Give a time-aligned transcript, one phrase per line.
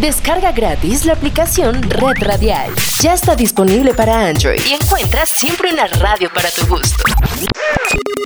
[0.00, 2.72] Descarga gratis la aplicación Red Radial.
[3.00, 7.02] Ya está disponible para Android y encuentras siempre una radio para tu gusto.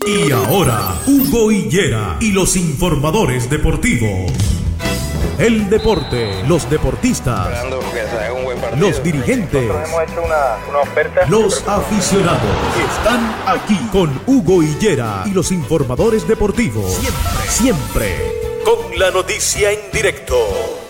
[0.06, 4.30] Y ahora, Hugo Higuera y los informadores deportivos.
[5.38, 7.48] El deporte, los deportistas,
[8.76, 9.72] los dirigentes,
[11.28, 12.42] los aficionados
[12.76, 16.92] están aquí con Hugo Higuera y los informadores deportivos.
[16.92, 20.81] Siempre, siempre, con la noticia en directo.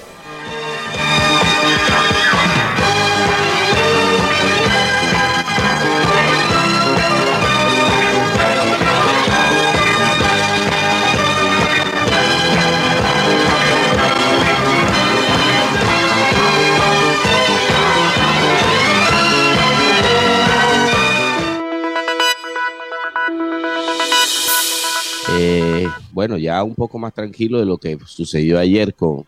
[26.12, 29.24] Bueno, ya un poco más tranquilo de lo que sucedió ayer con,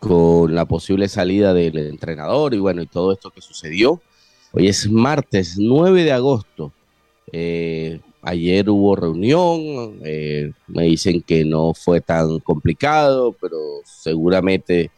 [0.00, 4.02] con la posible salida del entrenador y bueno, y todo esto que sucedió.
[4.52, 6.72] Hoy es martes 9 de agosto.
[7.30, 14.90] Eh, ayer hubo reunión, eh, me dicen que no fue tan complicado, pero seguramente,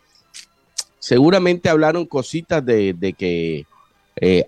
[0.99, 3.67] seguramente hablaron cositas de, de que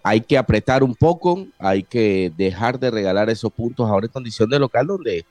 [0.03, 4.49] hay que apretar un poco, hay que dejar de regalar esos puntos ahora en condición
[4.49, 5.27] de local donde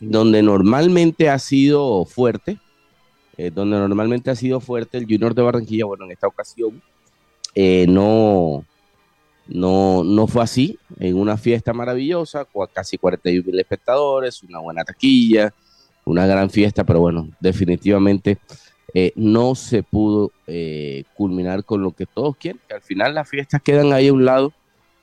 [0.00, 2.58] donde normalmente ha sido fuerte,
[3.36, 6.82] eh, donde normalmente ha sido fuerte el Junior de Barranquilla, bueno, en esta ocasión
[7.54, 8.64] eh, no,
[9.46, 14.84] no, no fue así, en una fiesta maravillosa, con casi 41 mil espectadores, una buena
[14.84, 15.52] taquilla,
[16.06, 18.38] una gran fiesta, pero bueno, definitivamente
[18.94, 20.32] eh, no se pudo
[21.14, 24.24] culminar con lo que todos quieren, que al final las fiestas quedan ahí a un
[24.24, 24.52] lado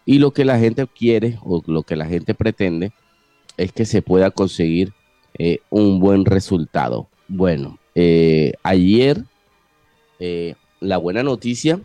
[0.06, 2.92] y lo que la gente quiere o lo que la gente pretende
[3.58, 4.94] es que se pueda conseguir
[5.38, 7.08] eh, un buen resultado.
[7.27, 9.23] Bueno, eh, ayer
[10.19, 11.81] eh, la buena noticia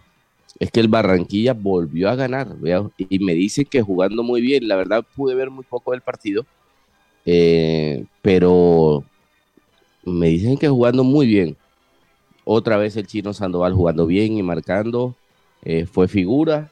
[0.59, 2.55] es que el Barranquilla volvió a ganar
[2.99, 4.69] y me dicen que jugando muy bien.
[4.69, 6.47] La verdad pude ver muy poco del partido,
[7.25, 9.03] pero
[10.05, 11.57] me dicen que jugando muy bien.
[12.45, 15.17] Otra vez el chino Sandoval jugando bien y marcando,
[15.91, 16.71] fue figura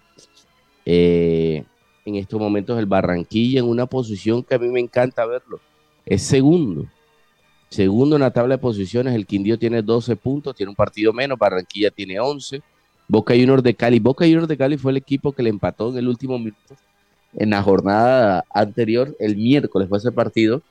[2.11, 5.61] en estos momentos el Barranquilla en una posición que a mí me encanta verlo.
[6.05, 6.87] Es segundo.
[7.69, 11.39] Segundo en la tabla de posiciones, el Quindío tiene 12 puntos, tiene un partido menos,
[11.39, 12.63] Barranquilla tiene 11.
[13.07, 14.01] Boca Juniors de Cali.
[14.01, 16.75] Boca Juniors de Cali fue el equipo que le empató en el último minuto.
[17.35, 20.63] En la jornada anterior, el miércoles fue ese partido.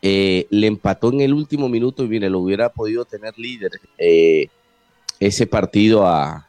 [0.00, 4.48] Eh, le empató en el último minuto y mire, lo hubiera podido tener líder eh,
[5.18, 6.47] ese partido a,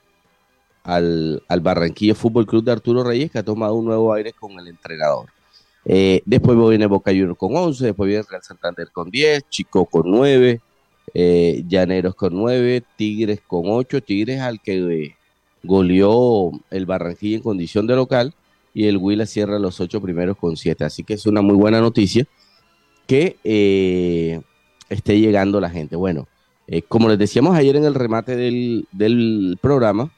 [0.84, 4.60] al, al Barranquilla Fútbol Club de Arturo Reyes, que ha tomado un nuevo aire con
[4.60, 5.28] el entrenador.
[5.86, 10.04] Eh, después viene Boca Juniors con 11, después viene Real Santander con 10, Chico con
[10.06, 10.62] 9,
[11.14, 15.16] eh, Llaneros con 9, Tigres con 8, Tigres al que eh,
[15.64, 18.34] goleó el Barranquilla en condición de local
[18.74, 20.84] y el Huila cierra los 8 primeros con 7.
[20.84, 22.28] Así que es una muy buena noticia
[23.08, 24.44] que
[24.90, 25.96] esté llegando la gente.
[25.96, 26.28] Bueno,
[26.88, 30.12] como les decíamos ayer en el remate del, del programa,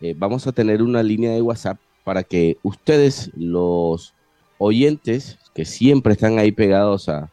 [0.00, 4.14] eh, vamos a tener una línea de WhatsApp para que ustedes, los
[4.56, 7.30] oyentes que siempre están ahí pegados a,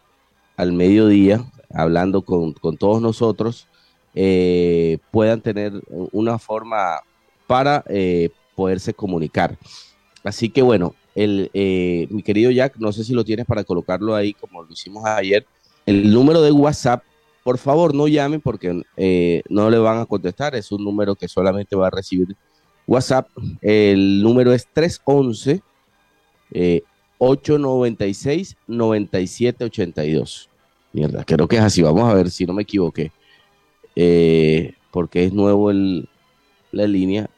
[0.58, 3.68] al mediodía, hablando con, todos nosotros,
[4.16, 5.74] eh, puedan tener
[6.12, 7.00] una forma
[7.46, 9.58] para eh, poderse comunicar.
[10.24, 11.50] Así que bueno, el,
[12.10, 15.46] mi querido Jack, no sé si lo tienes para colocarlo ahí como lo hicimos ayer.
[15.86, 17.02] El número de WhatsApp,
[17.44, 18.82] por favor no llamen porque
[19.50, 22.36] no le van a contestar, es un número que solamente va a recibir
[22.88, 23.28] WhatsApp,
[23.62, 25.62] el número es 311
[27.18, 30.50] 896 9782.
[30.94, 31.82] Mierda, creo que es así.
[31.82, 33.12] Vamos a ver si no me equivoqué.
[33.96, 36.08] Eh, porque es nuevo el,
[36.72, 37.30] la línea.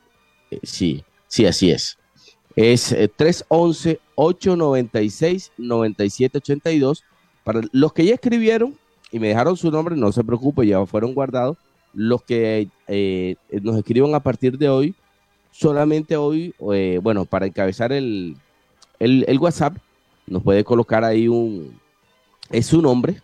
[0.52, 1.98] Eh, sí, sí, así es.
[2.56, 7.04] Es 311 896 9782.
[7.44, 8.78] Para los que ya escribieron
[9.12, 11.58] y me dejaron su nombre, no se preocupe, ya fueron guardados.
[11.94, 14.94] Los que eh, nos escriban a partir de hoy,
[15.52, 18.36] solamente hoy, eh, bueno, para encabezar el,
[19.00, 19.78] el, WhatsApp,
[20.28, 21.80] nos puede colocar ahí un,
[22.50, 23.22] es su nombre.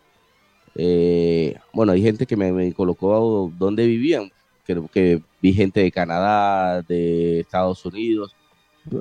[0.76, 4.32] Eh, bueno, hay gente que me, colocó dónde vivían.
[4.66, 8.36] Creo que vi gente de Canadá, de Estados Unidos.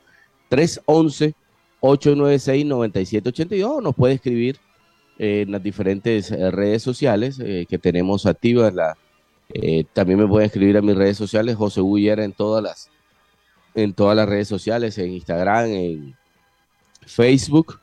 [1.80, 3.82] 311-896-9782.
[3.82, 4.58] Nos puede escribir
[5.18, 8.74] en las diferentes eh, redes sociales eh, que tenemos activas.
[9.54, 12.90] Eh, también me puede escribir a mis redes sociales, José Bullera en todas las
[13.74, 16.14] en todas las redes sociales, en Instagram, en
[17.06, 17.80] Facebook,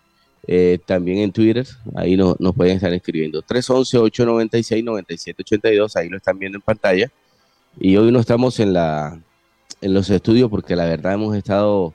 [0.47, 1.65] eh, también en Twitter,
[1.95, 3.41] ahí nos pueden estar escribiendo.
[3.43, 7.11] 311-896-9782, ahí lo están viendo en pantalla.
[7.79, 9.21] Y hoy no estamos en, la,
[9.81, 11.93] en los estudios porque la verdad hemos estado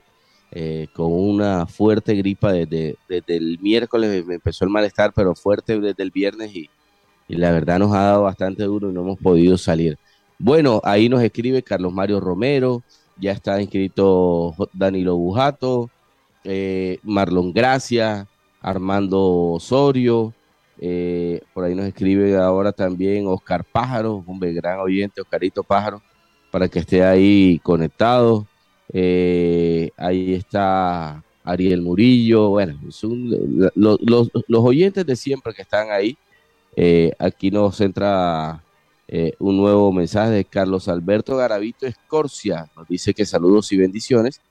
[0.57, 5.77] eh, con una fuerte gripa desde, desde, el miércoles, me empezó el malestar, pero fuerte
[5.81, 6.69] desde el viernes y,
[7.27, 9.97] y la verdad nos ha dado bastante duro y no hemos podido salir.
[10.39, 12.83] Bueno, ahí nos escribe Carlos Mario Romero,
[13.17, 15.89] ya está inscrito Danilo Bujato,
[16.45, 18.25] eh, Marlon Gracia,
[18.61, 20.33] Armando Osorio,
[20.79, 26.01] eh, por ahí nos escribe ahora también Oscar Pájaro, un gran oyente, Oscarito Pájaro,
[26.49, 28.47] para que esté ahí conectado.
[28.93, 32.79] Eh, ahí está Ariel Murillo, bueno,
[33.75, 36.17] los, oyentes de siempre que están ahí.
[37.19, 38.61] aquí nos entra
[39.39, 44.41] un nuevo mensaje de Carlos Alberto Garavito Escorcia, nos dice que saludos y bendiciones.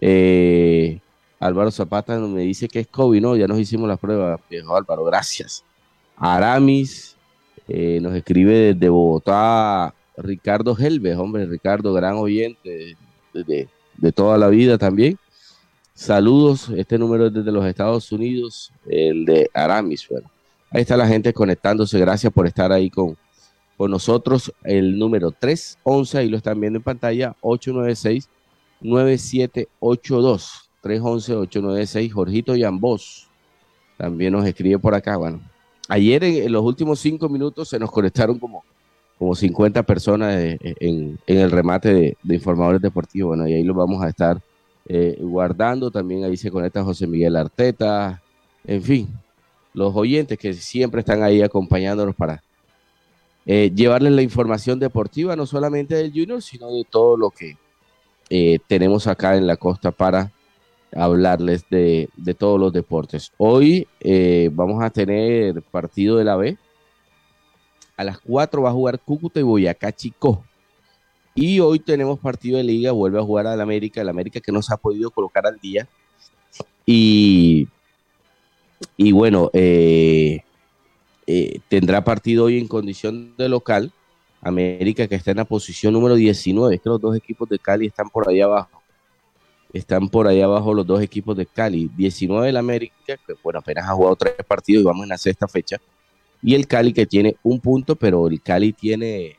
[0.00, 1.00] Eh,
[1.40, 3.36] Álvaro Zapata me dice que es COVID, ¿no?
[3.36, 5.64] Ya nos hicimos la prueba, viejo Álvaro, gracias.
[6.16, 7.16] Aramis
[7.68, 12.96] eh, nos escribe desde Bogotá Ricardo Helves, hombre, Ricardo, gran oyente
[13.32, 13.68] de,
[14.14, 15.18] toda la vida también.
[15.94, 20.06] Saludos, este número es desde los Estados Unidos, el de Aramis.
[20.08, 20.30] Bueno,
[20.70, 23.16] ahí está la gente conectándose, gracias por estar ahí con,
[23.76, 24.52] con nosotros.
[24.62, 28.28] El número 311, ahí lo están viendo en pantalla, 896
[28.80, 30.68] 9782.
[30.82, 33.28] 311-896, Jorgito Yambos
[33.96, 35.16] también nos escribe por acá.
[35.16, 35.40] Bueno,
[35.88, 38.64] ayer en, los últimos cinco minutos se nos conectaron como,
[39.18, 43.36] como 50 personas en, el remate de, informadores deportivos.
[43.36, 44.40] Bueno, y ahí lo vamos a estar
[44.86, 45.90] eh, guardando.
[45.90, 48.22] También ahí se conecta José Miguel Arteta.
[48.64, 49.08] En fin,
[49.74, 52.42] los oyentes que siempre están ahí acompañándonos para
[53.46, 57.56] eh, llevarles la información deportiva, no solamente del Junior, sino de todo lo que
[58.28, 60.30] eh, tenemos acá en la costa para
[60.94, 63.32] hablarles de, todos los deportes.
[63.38, 66.58] Hoy eh, vamos a tener partido de la B.
[67.98, 70.42] A las 4 va a jugar Cúcuta y Boyacá Chico.
[71.34, 74.62] Y hoy tenemos partido de liga, vuelve a jugar al América, el América que no
[74.62, 75.86] se ha podido colocar al día.
[76.86, 77.68] Y,
[78.96, 80.40] y bueno, eh,
[81.26, 83.92] eh, tendrá partido hoy en condición de local.
[84.40, 86.76] América que está en la posición número 19.
[86.76, 88.78] Es que los dos equipos de Cali están por ahí abajo
[89.72, 91.90] están por ahí abajo los dos equipos de Cali.
[91.96, 95.46] 19 del América, que bueno, apenas ha jugado tres partidos y vamos en la sexta
[95.46, 95.78] fecha.
[96.42, 99.36] Y el Cali que tiene un punto, pero el Cali tiene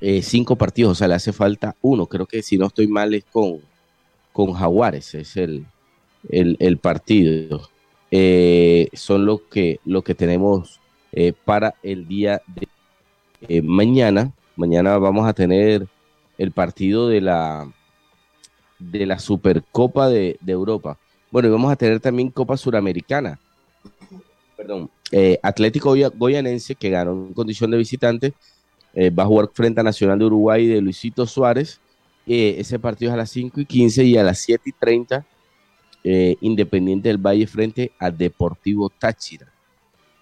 [0.00, 2.06] eh, cinco partidos, o sea, le hace falta uno.
[2.06, 3.60] Creo que si no estoy mal es con,
[4.32, 5.66] con Jaguares, es el,
[6.28, 7.68] el, partido.
[8.10, 10.80] Eh, son lo que, lo que tenemos
[11.12, 12.42] eh, para el día
[13.48, 14.32] de mañana.
[14.56, 15.86] Mañana vamos a tener
[16.38, 17.72] el partido de la
[18.78, 20.98] de la Supercopa de, Europa.
[21.30, 23.38] Bueno, y vamos a tener también Copa Suramericana.
[24.64, 24.90] Perdón.
[25.12, 28.32] Eh, Atlético Goyanense, que ganó en condición de visitante,
[28.94, 31.80] eh, va a jugar frente a Nacional de Uruguay de Luisito Suárez.
[32.26, 35.26] Eh, ese partido es a las 5 y 15 y a las 7 y 30,
[36.40, 39.46] Independiente del Valle frente a Deportivo Táchira.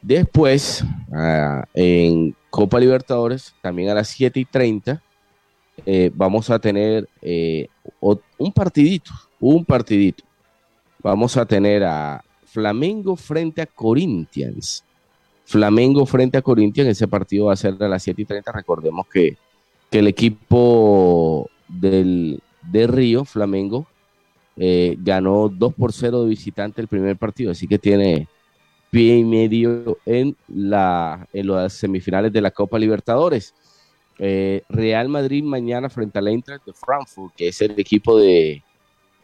[0.00, 5.02] Después, ah, en Copa Libertadores, también a las 7 y 30,
[6.14, 7.08] vamos a tener
[8.00, 10.24] un partidito, un partidito.
[11.00, 12.22] Vamos a tener a
[12.52, 14.84] Flamengo frente a Corinthians.
[15.46, 18.52] Flamengo frente a Corinthians, ese partido va a ser a las 7 y 30.
[18.52, 19.38] Recordemos que,
[19.90, 23.86] el equipo del, de Río, Flamengo,
[24.56, 28.28] eh, ganó 2 por 0 de visitante el primer partido, así que tiene
[28.90, 33.54] pie y medio en, la, en las semifinales de la Copa Libertadores.
[34.18, 38.62] Eh, Real Madrid mañana frente al Eintracht de Frankfurt, que es el equipo de,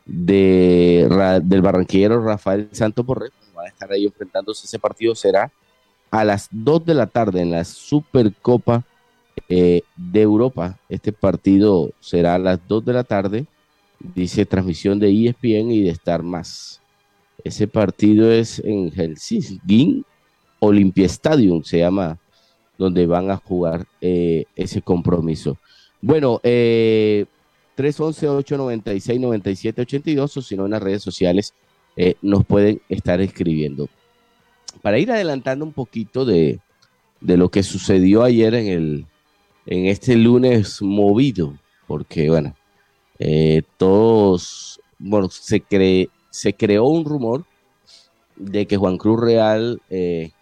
[0.09, 3.33] de del barranquillero Rafael Santo Porret.
[3.57, 4.67] Va a estar ahí enfrentándose.
[4.67, 5.53] Ese partido será
[6.11, 8.85] a las 2 de la tarde en la Supercopa
[9.49, 10.79] eh, de Europa.
[10.89, 13.47] Este partido será a las 2 de la tarde.
[14.01, 16.81] Dice transmisión de ESPN y de Star Más.
[17.45, 20.05] Ese partido es en Helsinki,
[20.61, 22.19] Olympia Stadium, se llama
[22.79, 25.59] donde van a jugar eh, ese compromiso.
[26.01, 27.27] Bueno, eh,
[27.79, 31.55] 311-896-9782 o si no en las redes sociales
[31.97, 33.89] eh, nos pueden estar escribiendo.
[34.83, 36.59] Para ir adelantando un poquito de,
[37.21, 39.07] lo que sucedió ayer en, el,
[39.67, 41.57] en este lunes movido,
[41.87, 42.57] porque bueno,
[43.19, 47.45] eh, todos, bueno, se, cree, se creó un rumor
[48.37, 50.33] de que Juan Cruz Real eh,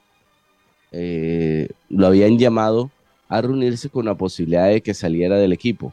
[1.89, 2.91] lo habían llamado
[3.29, 5.93] a reunirse con la posibilidad de que saliera del equipo.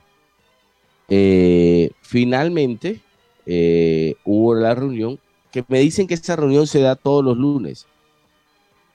[1.10, 3.02] Eh, finalmente
[3.46, 5.20] eh, hubo la reunión,
[5.52, 7.86] que me dicen que esa reunión se da todos los lunes,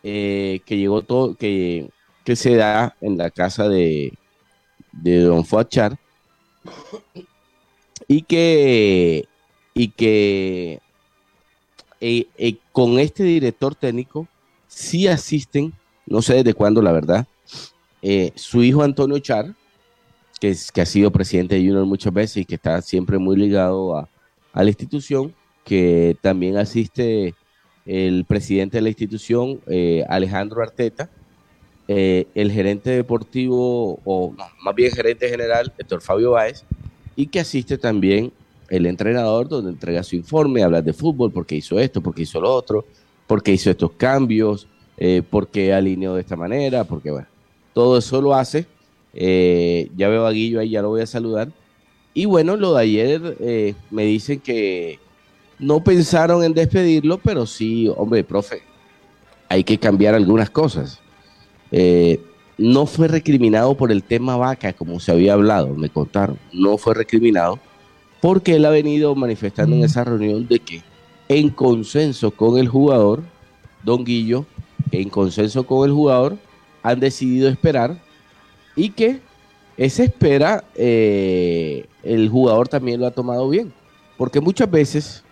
[0.03, 1.91] eh, que llegó todo, que,
[2.25, 4.13] que, se da en la casa de,
[4.93, 5.99] de Don Fuachar,
[8.07, 9.27] y que,
[9.75, 10.81] y que
[12.73, 14.27] con este director técnico
[14.67, 15.73] sí asisten,
[16.07, 17.27] no sé desde cuándo la verdad,
[18.35, 19.55] su hijo Antonio Char,
[20.41, 23.37] que, es, que ha sido presidente de Junior muchas veces y que está siempre muy
[23.37, 24.09] ligado a,
[24.53, 27.35] a la institución, que también asiste
[27.87, 31.09] el presidente de la institución, eh, Alejandro Arteta,
[31.87, 36.65] eh, el gerente deportivo, o más bien gerente general, Héctor Fabio Báez,
[37.17, 38.33] y que asiste también
[38.69, 42.53] el entrenador, donde entrega su informe, habla de fútbol, porque hizo esto, porque hizo lo
[42.53, 42.85] otro,
[43.27, 44.69] porque hizo estos cambios,
[44.99, 47.29] eh, porque alineó de esta manera, porque bueno,
[47.73, 48.67] todo eso lo hace
[49.15, 51.49] eh, ya veo a Guillo ahí, ya lo voy a saludar.
[52.15, 54.99] Y bueno, lo de ayer eh, me dicen que
[55.59, 58.63] no pensaron en despedirlo, pero sí, hombre, profe,
[59.49, 61.01] hay que cambiar algunas cosas.
[61.71, 62.21] Eh,
[62.57, 66.39] no fue recriminado por el tema vaca, como se había hablado, me contaron.
[66.53, 67.59] No fue recriminado
[68.21, 70.83] porque él ha venido manifestando en esa reunión de que
[71.29, 73.23] en consenso con el jugador,
[73.85, 74.45] Don Guillo,
[74.91, 76.37] en consenso con el jugador,
[76.83, 78.01] han decidido esperar
[78.79, 79.19] y que
[79.77, 83.73] esa espera eh, el jugador también lo ha tomado bien.
[84.17, 85.25] Porque muchas veces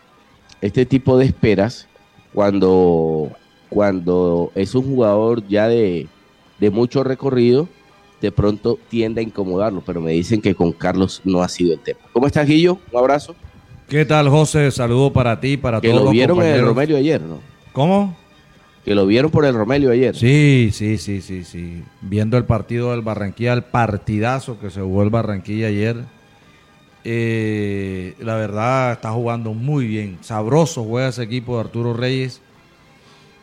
[0.60, 1.86] este tipo de esperas,
[2.34, 3.30] cuando,
[3.68, 6.08] cuando es un jugador ya de,
[6.72, 7.68] mucho recorrido,
[8.20, 11.80] de pronto tiende a incomodarlo, pero me dicen que con Carlos no ha sido el
[11.80, 12.00] tema.
[12.12, 12.78] ¿Cómo estás, Guillo?
[12.90, 13.36] Un abrazo.
[13.88, 14.72] ¿Qué tal, José?
[14.72, 16.00] Saludo para ti, para que todos.
[16.00, 17.38] Que lo vieron en el Romelio ayer, ¿no?
[17.72, 18.16] ¿Cómo?
[18.86, 20.14] Que lo vieron por el Romelio ayer.
[20.14, 21.82] Sí, sí, sí, sí, sí.
[22.02, 25.96] Viendo el partido del Barranquilla, el partidazo que se jugó el Barranquilla ayer.
[27.02, 30.18] Eh, la verdad está jugando muy bien.
[30.20, 32.40] Sabroso juega ese equipo de Arturo Reyes.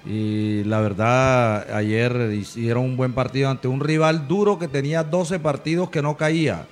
[0.05, 5.39] Y la verdad, ayer hicieron un buen partido ante un rival duro que tenía 12
[5.39, 6.67] partidos que no caía.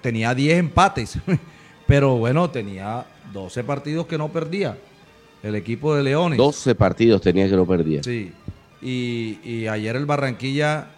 [0.00, 1.18] Tenía 10 empates.
[1.86, 4.78] Pero bueno, tenía 12 partidos que no perdía
[5.42, 6.38] el equipo de Leones.
[6.38, 8.02] 12 partidos tenía que no perdía.
[8.02, 8.32] Sí.
[8.80, 10.88] Y, ayer el Barranquilla,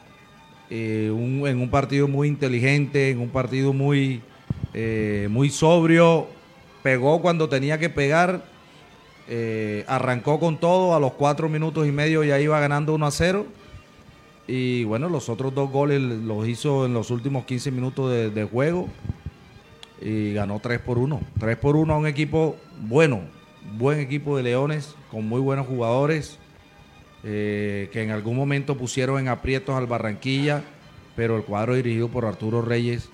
[0.70, 4.22] eh, en un partido muy inteligente, en un partido muy,
[4.72, 6.26] eh, muy sobrio,
[6.82, 8.44] pegó cuando tenía que pegar,
[9.28, 13.10] eh, arrancó con todo, a los cuatro minutos y medio ya iba ganando 1 a
[13.10, 13.46] 0.
[14.46, 18.44] Y bueno, los otros dos goles los hizo en los últimos 15 minutos de, de
[18.44, 18.88] juego
[20.02, 21.20] y ganó 3 por 1.
[21.38, 23.22] 3 por 1 a un equipo bueno,
[23.78, 26.38] buen equipo de Leones, con muy buenos jugadores,
[27.22, 30.62] eh, que en algún momento pusieron en aprietos al Barranquilla,
[31.16, 33.08] pero el cuadro dirigido por Arturo Reyes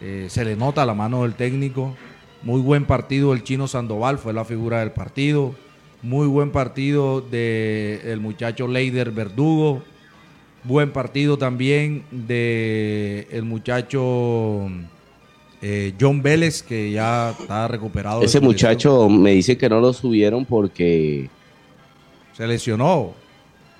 [0.00, 1.94] eh, se le nota la mano del técnico.
[2.42, 5.54] Muy buen partido del chino Sandoval, fue la figura del partido.
[6.02, 9.82] Muy buen partido del muchacho Leider Verdugo.
[10.64, 14.70] Buen partido también del el muchacho
[15.62, 18.22] eh, John Vélez, que ya está recuperado.
[18.22, 21.28] Ese muchacho me dice que no lo subieron porque...
[22.32, 23.12] Se lesionó.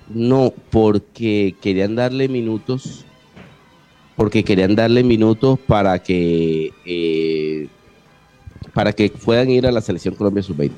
[0.09, 3.05] No, porque querían darle minutos.
[4.15, 6.71] Porque querían darle minutos para que...
[6.85, 7.67] Eh,
[8.73, 10.71] para que puedan ir a la selección Colombia sub-20.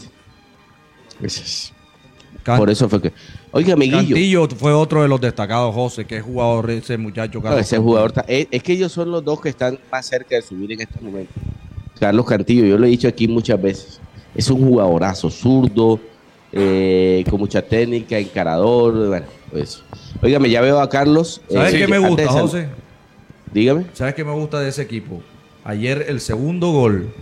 [2.44, 3.14] Por eso fue que...
[3.52, 7.42] Oiga, Cantillo fue otro de los destacados, José, que es jugador ese muchacho.
[7.42, 10.72] Carlos ese jugador, es, que ellos son los dos que están más cerca de subir
[10.72, 11.32] en este momento.
[12.00, 14.02] Carlos Cantillo, yo lo he dicho aquí muchas veces,
[14.36, 16.00] es un jugadorazo, zurdo,
[16.52, 19.84] eh, con mucha técnica, encarador, bueno, pues.
[20.22, 21.42] Óigame, ya veo a Carlos.
[21.50, 22.68] ¿Sabes eh, qué me gusta, José?
[23.54, 23.86] Dígame.
[23.94, 25.22] ¿Sabes qué me gusta de ese equipo?
[25.64, 27.14] Ayer el segundo gol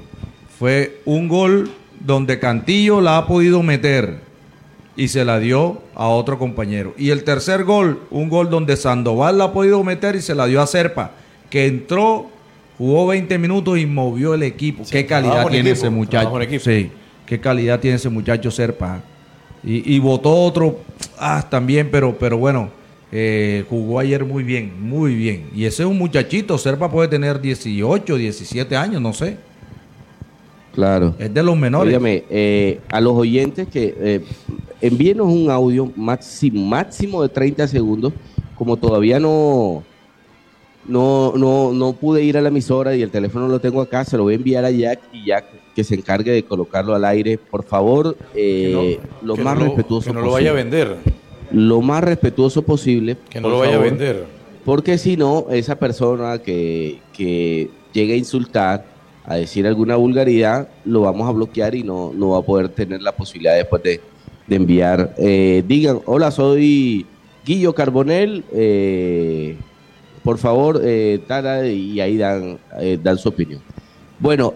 [0.57, 4.30] fue un gol donde Cantillo la ha podido meter
[4.95, 6.93] y se la dio a otro compañero.
[6.97, 10.45] Y el tercer gol, un gol donde Sandoval la ha podido meter y se la
[10.45, 11.11] dio a Serpa,
[11.49, 12.29] que entró,
[12.77, 14.83] jugó 20 minutos y movió el equipo.
[14.89, 16.31] qué calidad tiene ese muchacho.
[16.59, 16.91] Sí,
[17.25, 19.01] qué calidad tiene ese muchacho Serpa.
[19.63, 20.79] Y, y votó otro
[21.19, 22.71] ah, también, pero, pero bueno,
[23.11, 25.49] eh, jugó ayer muy bien, muy bien.
[25.53, 29.37] Y ese es un muchachito, Serpa puede tener 18, 17 años, no sé.
[30.73, 31.15] Claro.
[31.19, 31.89] Es de los menores.
[31.89, 34.21] Dígame, eh, a los oyentes que eh,
[34.79, 38.13] envíenos un audio máximo, máximo de 30 segundos,
[38.55, 39.83] como todavía no,
[40.87, 44.17] no, no, no pude ir a la emisora y el teléfono lo tengo acá, se
[44.17, 47.37] lo voy a enviar a Jack y Jack que se encargue de colocarlo al aire.
[47.37, 50.97] Por favor, eh, lo más respetuoso que no lo vaya a vender.
[51.51, 53.17] Lo más respetuoso posible.
[53.29, 54.25] Que no lo vaya a vender.
[54.63, 58.90] Porque si no, esa persona que, que llegue a insultar
[59.25, 63.01] a decir alguna vulgaridad, lo vamos a bloquear y no, no va a poder tener
[63.01, 64.01] la posibilidad después de,
[64.49, 65.15] enviar.
[65.17, 67.05] Eh, digan, hola, soy
[67.45, 69.55] Guillo Carbonel, eh,
[70.23, 71.19] por favor, eh,
[71.73, 73.61] y ahí dan, eh, dan su opinión.
[74.19, 74.53] Bueno,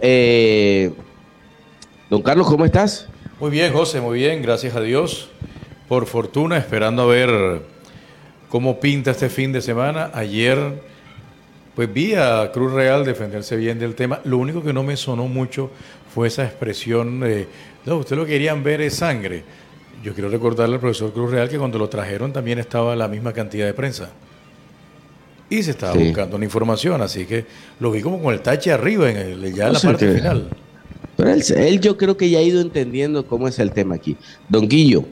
[2.10, 3.07] don Carlos, ¿cómo estás?
[3.39, 5.29] Muy bien, José, muy bien, gracias a Dios.
[5.88, 7.62] Por fortuna, esperando a ver
[8.50, 10.12] cómo pinta este fin de semana.
[10.13, 10.81] Ayer
[11.75, 14.22] pues vi a Cruz Real defenderse bien del tema.
[14.24, 15.70] Lo único que no me sonó mucho
[16.13, 17.48] fue esa expresión, de,
[17.86, 19.44] no, ustedes lo querían ver es sangre.
[20.03, 23.34] Yo quiero recordarle al profesor Cruz Real que cuando lo trajeron también estaba la misma
[23.34, 24.10] cantidad de prensa.
[25.50, 27.46] Y se estaba buscando una información, así que
[27.79, 30.50] lo vi como con el tache arriba, en el, ya en la parte final.
[31.17, 34.17] Pero él, él, yo creo que ya ha ido entendiendo cómo es el tema aquí.
[34.50, 35.05] Don Guillo,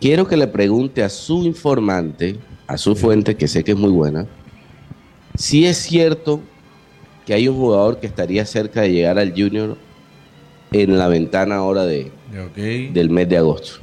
[0.00, 2.36] quiero que le pregunte a su informante,
[2.66, 4.26] a su fuente, que sé que es muy buena,
[5.38, 6.40] si es cierto
[7.24, 9.76] que hay un jugador que estaría cerca de llegar al Junior
[10.72, 12.10] en la ventana ahora de,
[12.92, 13.78] del mes de agosto.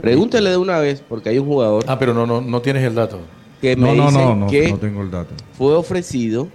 [0.00, 1.84] Pregúntale de una vez, porque hay un jugador.
[1.86, 3.20] Ah, pero no, no, no tienes el dato.
[3.60, 5.32] Que me no, no, no, que no tengo el dato.
[5.52, 6.48] Fue ofrecido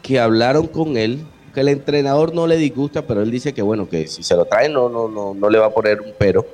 [0.00, 3.88] que hablaron con él, que el entrenador no le disgusta, pero él dice que bueno,
[3.88, 6.46] que si se lo trae no, no, no, no le va a poner un pero.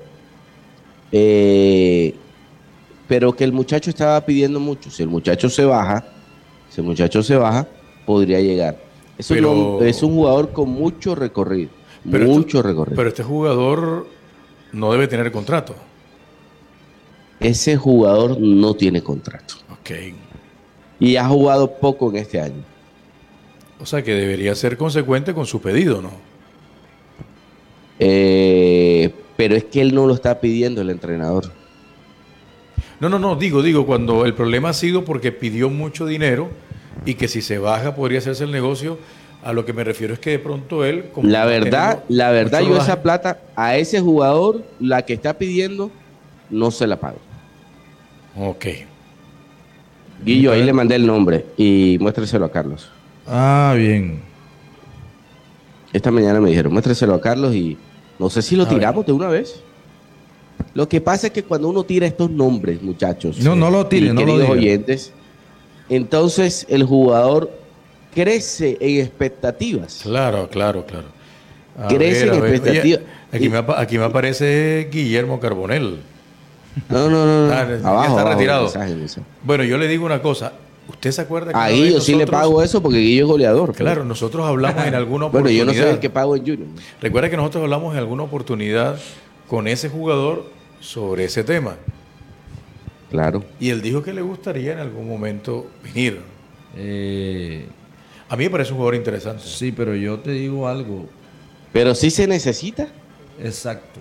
[1.12, 2.14] Eh,
[3.08, 4.90] pero que el muchacho estaba pidiendo mucho.
[4.90, 6.04] Si el muchacho se baja,
[6.70, 7.66] si el muchacho se baja,
[8.06, 8.78] podría llegar.
[9.18, 11.70] Es, un, es un jugador con mucho recorrido.
[12.04, 12.96] mucho recorrido.
[12.96, 14.06] Pero este jugador
[14.72, 15.74] no debe tener contrato.
[17.38, 19.56] Ese jugador no tiene contrato.
[19.72, 19.90] Ok.
[21.00, 22.62] Y ha jugado poco en este año.
[23.80, 26.12] O sea que debería ser consecuente con su pedido, ¿no?
[27.98, 31.50] Eh, pero es que él no lo está pidiendo el entrenador.
[33.00, 36.50] No, no, no, digo, digo, cuando el problema ha sido porque pidió mucho dinero
[37.06, 38.98] y que si se baja podría hacerse el negocio,
[39.42, 41.06] a lo que me refiero es que de pronto él...
[41.22, 45.90] la verdad, la verdad, yo esa plata a ese jugador, la que está pidiendo,
[46.50, 47.18] no se la pago.
[48.36, 48.66] Ok.
[50.22, 52.90] Guillo, ahí le mandé el nombre y muéstreselo a Carlos.
[53.26, 54.20] Ah, bien.
[55.92, 57.78] Esta mañana me dijeron, muéstreselo a Carlos y
[58.18, 59.62] no sé si lo tiramos de una vez.
[60.74, 64.14] Lo que pasa es que cuando uno tira estos nombres, muchachos, no, no lo tiren,
[64.14, 65.12] no queridos oyentes,
[65.88, 67.50] entonces el jugador
[68.14, 70.00] crece en expectativas.
[70.02, 71.06] Claro, claro, claro.
[71.88, 73.00] crece en expectativas.
[73.32, 75.98] aquí, me, aparece Guillermo Carbonel.
[76.88, 77.52] No, no, no.
[77.52, 78.72] Ah, abajo, está retirado.
[79.42, 80.52] Bueno, yo le digo una cosa.
[80.88, 83.66] ¿Usted se acuerda que a Guillo sí le pago eso porque Guillo es goleador.
[83.66, 83.78] Pues.
[83.78, 85.64] Claro, nosotros hablamos en alguna oportunidad.
[85.64, 86.68] bueno, yo no sé el que pago en Junior.
[87.00, 88.98] Recuerda que nosotros hablamos en alguna oportunidad
[89.48, 90.44] con ese jugador
[90.80, 91.76] sobre ese tema.
[93.10, 93.44] Claro.
[93.58, 96.20] Y él dijo que le gustaría en algún momento venir.
[96.76, 97.66] Eh,
[98.28, 99.42] a mí me parece un jugador interesante.
[99.44, 101.06] Sí, pero yo te digo algo.
[101.72, 102.88] Pero sí se necesita.
[103.42, 104.00] Exacto.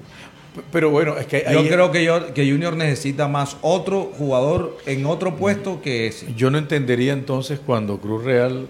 [0.71, 5.05] Pero bueno, es que yo creo que, yo, que Junior necesita más otro jugador en
[5.05, 6.33] otro puesto que ese.
[6.35, 8.67] Yo no entendería entonces cuando Cruz Real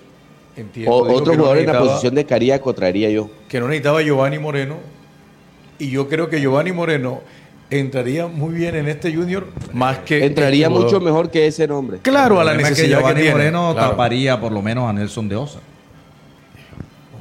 [0.55, 0.91] entiende.
[0.91, 3.29] otro jugador en la posición de Cariaco traería yo.
[3.47, 4.77] Que no necesitaba Giovanni Moreno
[5.79, 7.21] y yo creo que Giovanni Moreno
[7.69, 11.99] entraría muy bien en este Junior más que entraría este mucho mejor que ese nombre.
[11.99, 15.59] Claro a la necesidad que Giovanni Moreno taparía por lo menos a Nelson de Osa.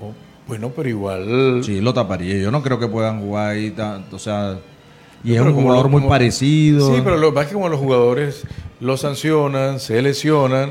[0.01, 0.13] Oh,
[0.47, 2.37] bueno pero igual sí lo taparía.
[2.39, 4.59] Yo no creo que puedan jugar ahí tanto o sea
[5.23, 6.95] y es un jugador muy parecido.
[6.95, 8.45] Sí pero lo que pasa es que como los jugadores
[8.81, 10.71] lo sancionan se lesionan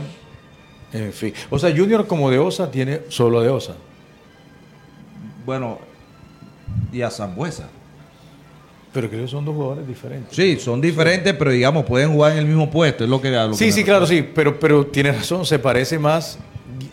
[0.91, 1.33] en fin.
[1.51, 3.75] O sea Junior como de Osa tiene solo de Osa.
[5.45, 5.77] Bueno
[6.91, 7.69] y a Zambuesa.
[8.97, 10.36] Pero creo que son dos jugadores diferentes.
[10.36, 13.03] Sí, son diferentes, pero digamos, pueden jugar en el mismo puesto.
[13.03, 13.31] Es lo que.
[13.53, 14.27] sí, sí, claro, sí.
[14.33, 16.39] Pero, pero tiene razón, se parece más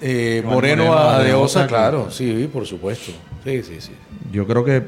[0.03, 2.11] eh, Moreno, a, Deosa, claro.
[2.11, 3.11] Sí, por supuesto.
[3.43, 3.93] Sí, sí, sí.
[4.31, 4.83] Yo creo que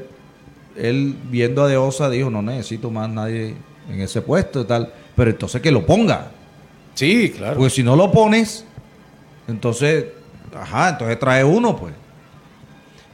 [0.75, 3.55] él, viendo a Deosa, dijo: No necesito más nadie
[3.91, 4.93] en ese puesto y tal.
[5.15, 6.29] Pero entonces que lo ponga.
[6.93, 7.57] Sí, claro.
[7.57, 8.63] Porque si no lo pones,
[9.47, 10.05] entonces,
[10.55, 11.95] ajá, entonces trae uno, pues.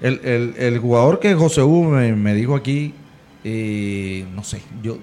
[0.01, 2.93] El, jugador que José Hugo me, dijo aquí,
[3.43, 4.97] eh, no sé, yo,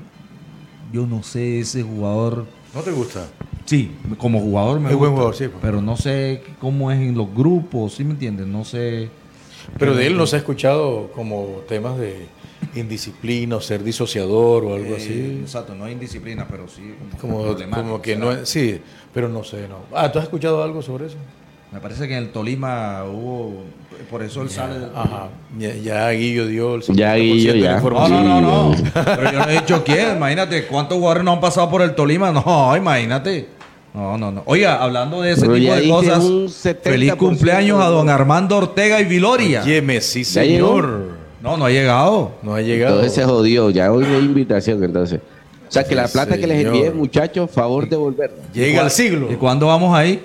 [0.93, 2.47] yo no sé ese jugador.
[2.75, 3.27] ¿No te gusta?
[3.65, 4.97] Sí, como jugador me gusta.
[4.97, 5.49] buen jugador, sí.
[5.49, 5.59] Pues.
[5.63, 8.47] Pero no sé cómo es en los grupos, ¿sí me entiendes?
[8.47, 9.11] No sé.
[9.79, 12.27] Pero de él no se ha escuchado como temas de
[12.75, 15.13] indisciplina o ser disociador o algo así.
[15.13, 18.81] Eh, exacto, no hay indisciplina, pero sí como, como, que no es, sí,
[19.13, 19.85] pero no sé, no.
[19.93, 21.17] Ah, ¿tú has escuchado algo sobre eso?
[21.73, 23.63] Me parece que en el Tolima hubo,
[24.11, 24.87] por eso él sale.
[24.95, 25.29] Ajá.
[25.59, 27.81] Ya, Guillo dio el Ya Guillo, ya.
[27.81, 28.77] No, no, no, no.
[28.93, 30.17] Pero yo no he dicho quién.
[30.17, 32.33] Imagínate cuántos jugadores no han pasado por el Tolima.
[32.33, 33.49] No, imagínate.
[33.95, 34.43] No, no, no.
[34.47, 38.09] Oiga, hablando de ese Pero tipo ya de cosas, un 70% feliz cumpleaños a don
[38.09, 39.63] Armando Ortega y Viloria.
[39.63, 41.09] Óyeme, sí, ¿Ya señor.
[41.41, 42.33] No, no ha llegado.
[42.43, 42.97] No ha llegado.
[42.97, 45.21] Entonces se jodió, ya hoy no hay invitación entonces.
[45.69, 48.37] O sea que la plata que les envié, muchachos, favor devolverla.
[48.53, 49.31] Llega el siglo.
[49.31, 50.25] ¿Y cuándo vamos ahí?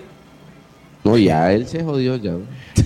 [1.05, 2.33] No, ya él se jodió ya.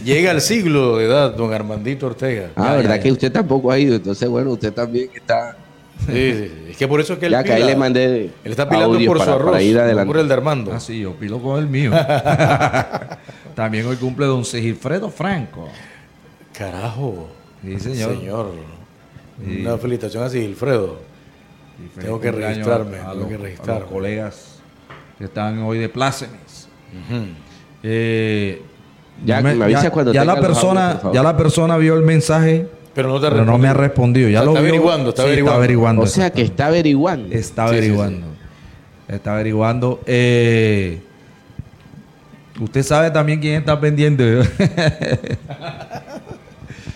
[0.03, 2.51] Llega el siglo de edad, don Armandito Ortega.
[2.55, 5.57] Ah, Ya, verdad ya, que usted tampoco ha ido, entonces bueno, usted también está.
[6.05, 6.51] Sí, sí.
[6.71, 8.97] Es que por eso es que él Ya que ahí le mandé Él está pilando
[9.05, 10.07] por para- su arroz, para ir no adelante.
[10.07, 10.71] por el de Armando.
[10.73, 11.91] Ah, sí, yo pilo con el mío.
[13.55, 15.67] También hoy cumple don Sigilfredo Franco.
[16.57, 17.29] Carajo.
[17.63, 18.11] Sí, señor.
[18.17, 18.51] Señor.
[19.45, 19.61] Sí.
[19.61, 20.99] Una felicitación a Sigilfredo.
[21.99, 23.85] Tengo que registrarme, A, tengo los, que a los registrarme.
[23.85, 24.59] colegas
[25.17, 26.67] que están hoy de plácemes.
[26.93, 27.23] Ujú.
[27.83, 28.61] Eh,
[29.25, 32.03] Ya, me avisa ya- cuando ya tenga la persona, audios, ya la persona vio el
[32.03, 34.29] mensaje, Pero no te pero no me ha respondido.
[34.29, 34.69] Ya Está- lo está vio.
[34.69, 35.57] averiguando, está Sí, averiguando.
[35.57, 36.01] averiguando.
[36.03, 37.33] O sea que está averiguando.
[37.35, 38.27] Está Sí, sí, averiguando.
[39.07, 39.99] Está averiguando.
[40.05, 41.01] Eh,
[42.61, 44.39] usted sabe también quién está pendiente.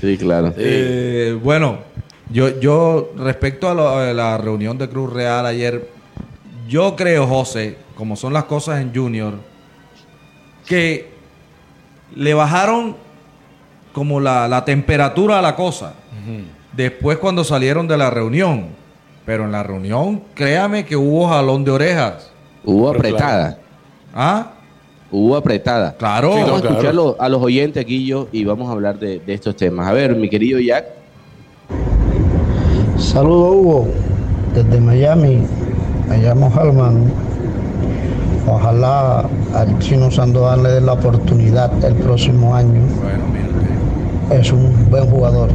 [0.01, 0.53] Sí, claro.
[0.57, 1.77] Eh, bueno,
[2.29, 5.87] yo, yo respecto a, lo- a la reunión de Cruz Real ayer,
[6.67, 9.35] yo creo, José, como son las cosas en Junior,
[10.65, 11.11] que
[12.15, 12.95] le bajaron
[13.93, 15.93] como la, la temperatura a la cosa.
[16.73, 18.67] Después cuando salieron de la reunión.
[19.25, 22.29] Pero en la reunión, créame que hubo jalón de orejas.
[22.65, 23.57] Hubo Pero apretada.
[24.13, 24.51] ¿Ah?
[25.09, 25.95] Hubo apretada.
[25.95, 26.33] Claro.
[26.33, 26.73] Sí, no, Vamos a claro.
[26.75, 29.87] escucharlo a los oyentes aquí yo y vamos a hablar de, de estos temas.
[29.87, 30.87] A ver, mi querido Jack.
[32.97, 33.87] Saludos Hugo,
[34.53, 35.43] desde Miami.
[36.09, 37.13] Me llamo Halman.
[38.47, 42.81] Ojalá al chino Sandoval le dé la oportunidad el próximo año.
[43.01, 44.39] Bueno, mira.
[44.39, 45.49] Es un buen jugador.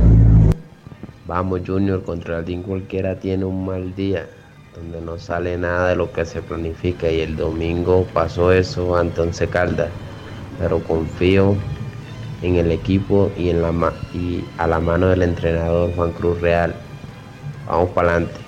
[1.26, 4.26] Vamos Junior, contra el team cualquiera tiene un mal día,
[4.74, 9.20] donde no sale nada de lo que se planifica y el domingo pasó eso ante
[9.20, 9.90] Once Caldas,
[10.58, 11.54] pero confío
[12.42, 16.40] en el equipo y, en la ma- y a la mano del entrenador Juan Cruz
[16.40, 16.74] Real.
[17.66, 18.47] Vamos para adelante.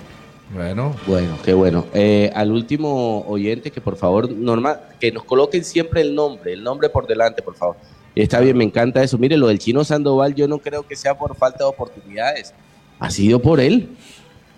[0.53, 1.85] Bueno, Bueno, qué bueno.
[1.93, 6.63] Eh, al último oyente, que por favor, normal, que nos coloquen siempre el nombre, el
[6.63, 7.77] nombre por delante, por favor.
[8.15, 9.17] Está bien, me encanta eso.
[9.17, 12.53] Mire, lo del chino Sandoval, yo no creo que sea por falta de oportunidades.
[12.99, 13.89] Ha sido por él.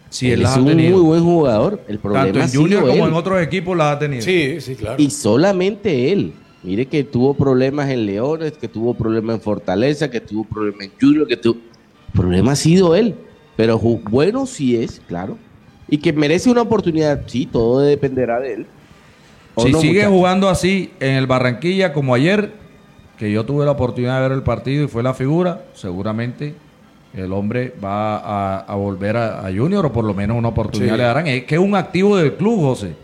[0.10, 0.98] si él es ha un tenido.
[0.98, 1.80] muy buen jugador.
[1.88, 3.10] El problema Tanto en Junior como él.
[3.12, 4.24] en otros equipos las ha tenido.
[4.24, 4.96] Sí, sí, claro.
[5.02, 6.34] Y solamente él.
[6.64, 10.92] Mire que tuvo problemas en Leones, que tuvo problemas en Fortaleza, que tuvo problemas en
[11.00, 11.60] Junior, que tuvo...
[12.14, 13.16] El problema ha sido él.
[13.56, 15.38] Pero bueno sí es, claro.
[15.94, 18.66] Y que merece una oportunidad, sí, todo dependerá de él.
[19.54, 20.12] ¿O Si no, sigue muchachos?
[20.14, 22.52] jugando así en el Barranquilla como ayer,
[23.20, 26.56] que yo tuve la oportunidad de ver el partido y fue la figura, seguramente
[27.14, 30.94] el hombre va a, a volver a, a Junior o por lo menos una oportunidad
[30.94, 30.98] Sí.
[30.98, 31.28] le darán.
[31.28, 32.96] Es que es un activo del club, José.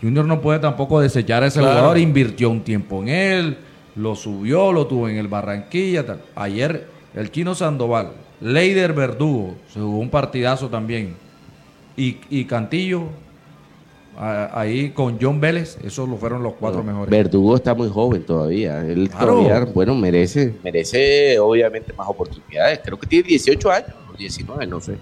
[0.00, 1.74] Junior no puede tampoco desechar a ese Claro.
[1.74, 3.58] jugador, invirtió un tiempo en él,
[3.96, 6.06] lo subió, lo tuvo en el Barranquilla.
[6.06, 6.22] tal.
[6.36, 11.27] Ayer el Chino Sandoval, Leider Verdugo, se jugó un partidazo también.
[11.98, 13.02] Y, y Cantillo,
[14.16, 17.10] a- ahí con John Vélez, esos lo fueron los cuatro mejores.
[17.10, 18.80] Verdugo está muy joven todavía.
[18.86, 19.40] Él Claro.
[19.40, 22.80] todavía, bueno, merece, merece obviamente más oportunidades.
[22.84, 24.94] Creo que tiene 18 años, o 19, no sé.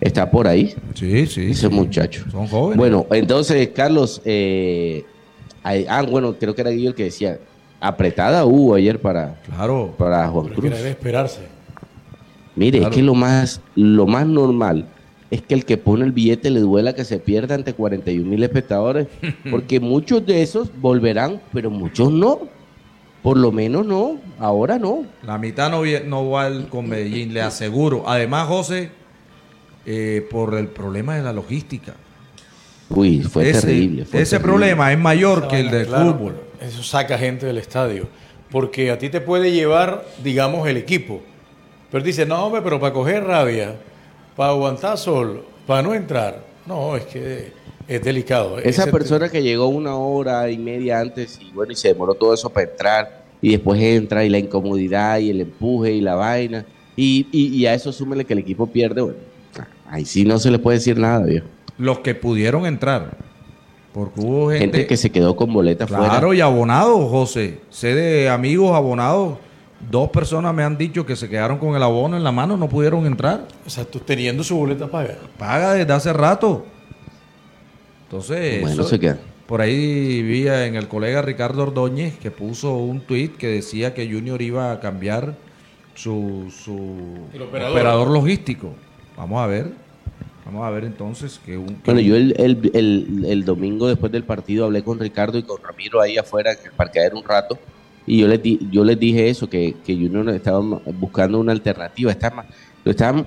[0.00, 1.50] Está por ahí, Sí, sí.
[1.52, 1.74] ese sí.
[1.74, 2.24] muchacho.
[2.30, 2.76] Son jóvenes.
[2.78, 5.04] Bueno, entonces, Carlos, eh,
[5.62, 7.38] ah, bueno, creo que era Guillo el que decía,
[7.80, 9.94] apretada hubo ayer para, Claro.
[9.96, 10.70] para Juan Cruz.
[10.70, 11.40] debe esperarse.
[12.56, 12.90] Mire, Claro.
[12.90, 14.86] es que lo más, lo más normal
[15.30, 18.42] es que el que pone el billete le duela que se pierda ante 41 mil
[18.42, 19.06] espectadores,
[19.50, 22.40] porque muchos de esos volverán, pero muchos no.
[23.22, 25.04] Por lo menos no, ahora no.
[25.24, 28.04] La mitad no, no va al- con Medellín, le aseguro.
[28.06, 28.90] Además, José,
[29.84, 31.94] eh, por el problema de la logística.
[32.88, 34.04] Uy, fue ese terrible.
[34.06, 34.52] fue ese terrible.
[34.52, 36.40] problema es mayor que el del Claro, fútbol.
[36.60, 38.08] Eso saca gente del estadio.
[38.50, 41.20] Porque a ti te puede llevar, digamos, el equipo.
[41.90, 43.76] Pero dice, no, hombre, pero para coger rabia,
[44.36, 46.42] para aguantar sol, para no entrar.
[46.66, 47.52] No, es que
[47.88, 48.58] es delicado.
[48.58, 52.14] Esa Ese- persona que llegó una hora y media antes y bueno, y se demoró
[52.14, 56.14] todo eso para entrar y después entra y la incomodidad y el empuje y la
[56.14, 56.64] vaina
[56.96, 59.18] y, y- y a eso súmele que el equipo pierde, bueno,
[59.88, 61.46] ahí sí no se le puede decir nada, viejo.
[61.78, 63.16] Los que pudieron entrar.
[63.92, 66.36] Porque hubo gente, Gente que se quedó con boleta Claro, fuera.
[66.36, 67.58] y abonados, José.
[67.70, 69.38] Sé de amigos abonados.
[69.88, 72.68] Dos personas me han dicho que se quedaron con el abono en la mano, no
[72.68, 73.46] pudieron entrar.
[73.66, 75.16] O sea, tú teniendo su boleta paga.
[75.38, 76.66] Paga desde hace rato.
[78.04, 79.18] Entonces, Bueno, eso- se queda.
[79.46, 84.10] por ahí vi en el colega Ricardo Ordóñez que puso un tuit que decía que
[84.10, 85.34] Junior iba a cambiar
[85.94, 87.70] su, su operador.
[87.72, 88.72] operador logístico.
[89.16, 89.72] Vamos a ver.
[90.44, 91.80] Vamos a ver entonces que un...
[91.84, 95.62] Bueno, yo el, el, el, el domingo después del partido hablé con Ricardo y con
[95.62, 97.56] Ramiro ahí afuera en el parqueadero un rato
[98.06, 102.10] y yo les, di, yo les dije eso, que, que Junior estaba buscando una alternativa.
[102.10, 102.46] Está,
[102.84, 103.26] lo estaban,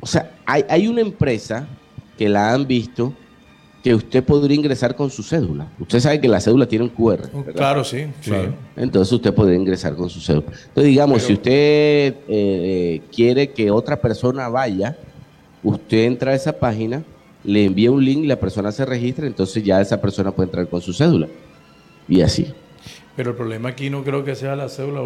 [0.00, 1.66] o sea, hay, hay una empresa
[2.18, 3.14] que la han visto
[3.82, 5.68] que usted podría ingresar con su cédula.
[5.78, 7.30] Usted sabe que la cédula tiene un QR.
[7.54, 8.54] Claro, sí, claro.
[8.76, 10.46] Entonces usted podría ingresar con su cédula.
[10.48, 14.98] Entonces, digamos, si usted eh, quiere que otra persona vaya,
[15.62, 17.02] usted entra a esa página,
[17.42, 20.82] le envía un link, la persona se registra, entonces ya esa persona puede entrar con
[20.82, 21.28] su cédula.
[22.06, 22.52] Y así.
[23.16, 25.02] Pero el problema aquí no creo que sea la cédula,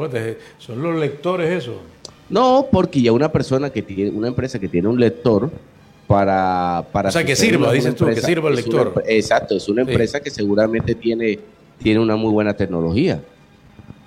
[0.58, 1.80] son los lectores eso.
[2.28, 5.50] No, porque ya una persona que tiene, una empresa que tiene un lector,
[6.06, 9.02] para, para o sea, que sirva, dices tú, que sirva el lector.
[9.06, 11.38] exacto, es una empresa que seguramente tiene,
[11.78, 13.22] tiene una muy buena tecnología.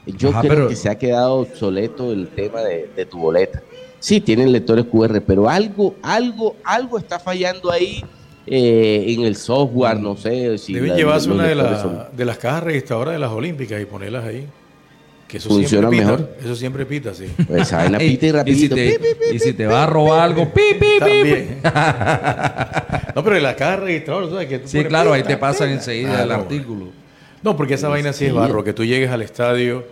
[0.05, 3.62] Yo creo que se ha quedado obsoleto el tema de, tu boleta.
[3.99, 8.05] Sí, tienen lectores QR, pero algo, algo, algo está fallando ahí
[8.47, 10.57] eh, en el software, no sé.
[10.57, 11.55] Si Deben llevarse una de,
[12.13, 14.47] de las cajas registradoras de las Olímpicas y ponerlas ahí.
[15.27, 16.38] Que eso funciona mejor.
[16.39, 17.25] Eso siempre pita, sí.
[17.49, 18.75] Esa vaina pita y rapidito.
[18.77, 21.47] Y si te, va a robar algo, pi, pi, pi.
[23.15, 24.47] no, pero en la caja registradora, ¿sabes?
[24.47, 26.88] Que sí, claro, ahí te pasan enseguida el artículo.
[27.43, 29.86] No, porque esa vaina sí es barro, que tú llegues al estadio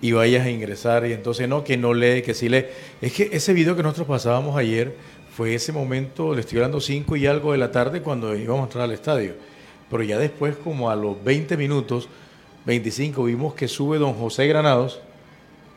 [0.00, 2.66] y vayas a ingresar y entonces no, que no lee, que sí lee.
[3.00, 4.94] Es que ese video que nosotros pasábamos ayer
[5.36, 8.64] fue ese momento, le estoy hablando 5 y algo de la tarde cuando íbamos a
[8.64, 9.34] entrar al estadio.
[9.90, 12.08] Pero ya después, como a los 20 minutos,
[12.64, 14.98] 25 vimos que sube don José Granados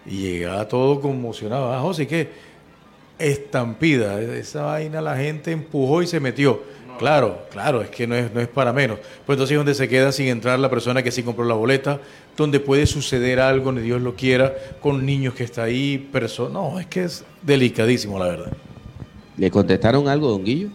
[0.06, 1.74] y llegaba todo conmocionado.
[1.74, 2.30] Ah, José, ¿qué?
[3.20, 4.22] Estampida.
[4.22, 6.64] Esa vaina la gente empujó y se metió.
[6.98, 8.98] Claro, claro, es que no es, no es para menos.
[9.26, 12.00] Pues entonces es donde se queda sin entrar la persona que sí compró la boleta,
[12.38, 16.54] donde puede suceder algo, ni Dios lo quiera, con niños que está ahí, personas.
[16.54, 18.54] No, es que es delicadísimo, la verdad.
[19.40, 20.68] ¿Le contestaron algo, don Guillo?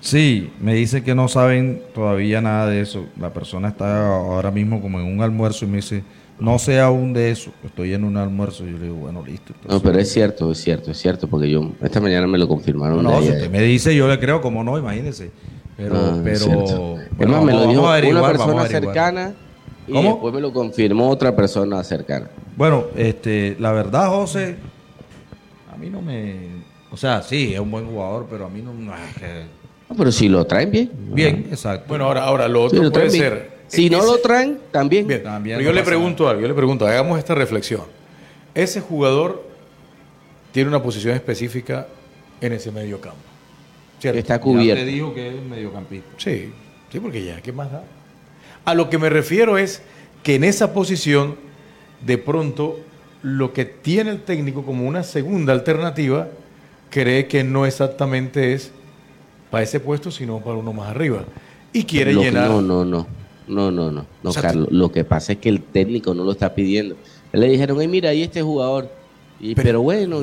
[0.00, 3.04] Sí, me dice que no saben todavía nada de eso.
[3.18, 6.02] La persona está ahora mismo como en un almuerzo y me dice,
[6.40, 8.66] no sé aún de eso, estoy en un almuerzo.
[8.66, 9.54] Y yo le digo, bueno, listo.
[9.68, 13.04] no, pero es cierto, es cierto, es cierto, porque yo esta mañana me lo confirmaron.
[13.04, 15.30] No, si usted me dice, yo le creo, como no, imagínese.
[15.76, 19.34] Pero, ah, pero, bueno, me lo dijo una persona cercana
[19.86, 22.28] y después me lo confirmó otra persona cercana.
[22.56, 24.56] Bueno, este, la verdad, José,
[25.72, 26.59] a mí no me...
[26.90, 28.74] O sea, sí, es un buen jugador, pero a mí no...
[28.74, 28.92] no
[29.96, 30.90] pero si lo traen bien.
[31.12, 31.86] Bien, exacto.
[31.88, 33.60] Bueno, ahora, ahora lo otro puede ser.
[33.66, 35.06] Si no lo traen, también.
[35.06, 35.22] Bien.
[35.22, 37.82] Pero yo le pregunto algo, yo le pregunto, hagamos esta reflexión.
[38.54, 39.44] Ese jugador
[40.52, 41.86] tiene una posición específica
[42.40, 43.18] en ese medio campo.
[44.02, 44.80] Está cubierto.
[44.80, 46.08] Ya te dijo que es mediocampista.
[46.16, 46.50] Sí,
[46.90, 47.84] sí, porque ya, ¿qué más da?
[48.64, 49.82] A lo que me refiero es
[50.22, 51.36] que en esa posición,
[52.04, 52.80] de pronto,
[53.22, 56.28] lo que tiene el técnico como una segunda alternativa,
[56.90, 58.72] cree que no exactamente es
[59.50, 61.24] para ese puesto, sino para uno más arriba.
[61.72, 62.48] Y quiere llenar.
[62.48, 63.06] No, no, no.
[63.48, 64.06] No, no, no.
[64.22, 66.96] no Carlos, lo que pasa es que el técnico no lo está pidiendo.
[67.32, 68.99] Le dijeron, mira, ahí este jugador.
[69.56, 70.22] Pero, bueno,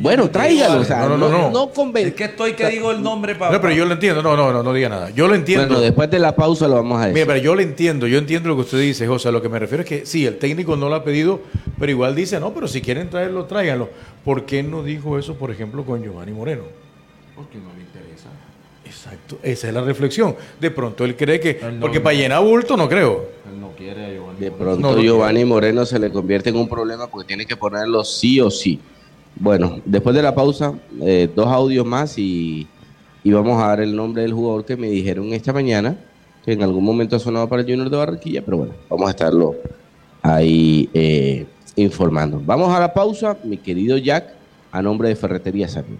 [0.00, 0.80] bueno, tráigalo.
[0.80, 1.50] O sea, no, no, no.
[1.50, 3.52] no, no Es que estoy que digo el nombre para.
[3.52, 4.22] No, pero yo lo entiendo.
[4.22, 5.10] No, no, no, no diga nada.
[5.10, 5.66] Yo lo entiendo.
[5.68, 7.14] Bueno, después de la pausa lo vamos a decir.
[7.14, 8.08] Mira, pero yo lo entiendo.
[8.08, 9.30] Yo entiendo lo que usted dice, José.
[9.30, 11.42] Lo que me refiero es que sí, el técnico no lo ha pedido,
[11.78, 13.88] pero igual dice, no, pero si quieren traerlo, tráiganlo.
[14.24, 16.62] ¿Por qué no dijo eso, por ejemplo, con Giovanni Moreno?
[17.36, 17.83] Porque no interesa.
[18.94, 20.36] Exacto, esa es la reflexión.
[20.60, 21.60] De pronto él cree que.
[21.80, 23.28] porque para llenar bulto no creo.
[23.52, 27.08] Él no quiere a Giovanni De pronto Giovanni Moreno se le convierte en un problema
[27.08, 28.80] porque tiene que ponerlo sí o sí.
[29.36, 32.68] Bueno, después de la pausa, eh, dos audios más y,
[33.24, 35.96] vamos a dar el nombre del jugador que me dijeron esta mañana,
[36.44, 39.10] que en algún momento ha sonado para el Junior de Barranquilla, pero bueno, vamos a
[39.10, 39.56] estarlo
[40.22, 42.40] ahí eh, informando.
[42.44, 44.34] Vamos a la pausa, mi querido Jack,
[44.70, 45.98] a nombre de Ferretería Samir.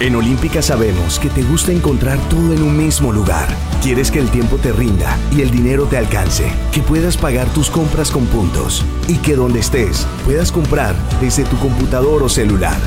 [0.00, 3.46] En Olímpica sabemos que te gusta encontrar todo en un mismo lugar.
[3.82, 7.68] Quieres que el tiempo te rinda y el dinero te alcance, que puedas pagar tus
[7.68, 12.78] compras con puntos y que donde estés puedas comprar desde tu computador o celular.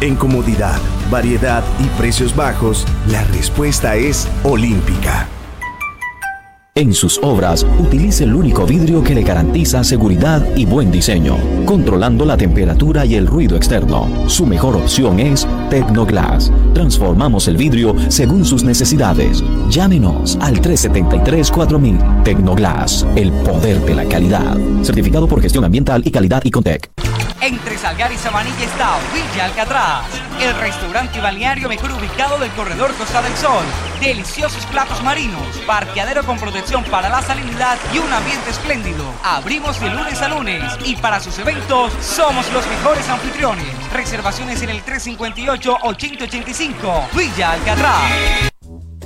[0.00, 5.28] En comodidad, variedad y precios bajos, la respuesta es Olímpica.
[6.76, 12.26] En sus obras, utilice el único vidrio que le garantiza seguridad y buen diseño, controlando
[12.26, 14.10] la temperatura y el ruido externo.
[14.28, 16.52] Su mejor opción es Tecnoglass.
[16.74, 19.42] Transformamos el vidrio según sus necesidades.
[19.70, 22.22] Llámenos al 373-4000.
[22.24, 24.58] Tecnoglass, el poder de la calidad.
[24.82, 27.05] Certificado por gestión ambiental y calidad y Contec.
[27.40, 30.06] Entre Salgar y Sabanilla está Villa Alcatraz,
[30.40, 33.64] el restaurante balneario mejor ubicado del corredor Costa del Sol.
[34.00, 39.04] Deliciosos platos marinos, parqueadero con protección para la salinidad y un ambiente espléndido.
[39.22, 43.66] Abrimos de lunes a lunes y para sus eventos somos los mejores anfitriones.
[43.92, 47.12] Reservaciones en el 358-8085.
[47.14, 48.50] Villa Alcatraz.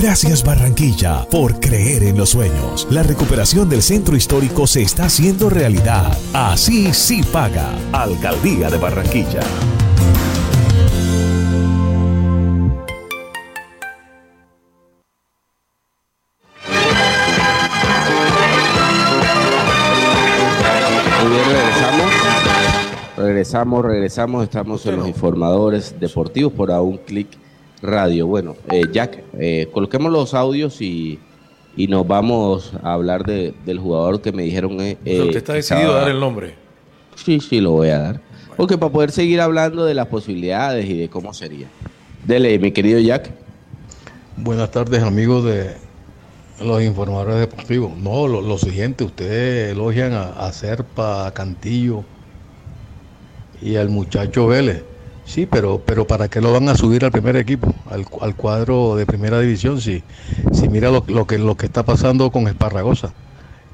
[0.00, 2.86] Gracias Barranquilla por creer en los sueños.
[2.88, 6.16] La recuperación del centro histórico se está haciendo realidad.
[6.32, 7.74] Así sí paga.
[7.92, 9.40] Alcaldía de Barranquilla.
[23.16, 24.44] Regresamos, regresamos.
[24.44, 27.39] Estamos en los informadores deportivos por a un clic
[27.82, 28.26] radio.
[28.26, 31.18] Bueno, eh, Jack, eh, coloquemos los audios y,
[31.76, 34.80] y nos vamos a hablar de- del jugador que me dijeron.
[34.80, 36.54] Eh, O sea, usted eh, está que decidido a estaba- dar el nombre.
[37.16, 38.20] Sí, sí, lo voy a dar.
[38.56, 41.66] Porque para poder seguir hablando de las posibilidades y de cómo sería.
[42.26, 43.30] Dele, mi querido Jack.
[44.36, 45.70] Buenas tardes, amigos de
[46.62, 47.96] los informadores deportivos.
[47.96, 52.04] No, lo, lo siguiente, ustedes elogian a, a Serpa, a Cantillo
[53.62, 54.84] y al muchacho Vélez.
[55.30, 58.96] Sí, pero, pero ¿para qué lo van a subir al primer equipo, al, al cuadro
[58.96, 59.80] de primera división?
[59.80, 60.02] Si,
[60.52, 63.14] si mira lo, lo que, lo que está pasando con Esparragosa,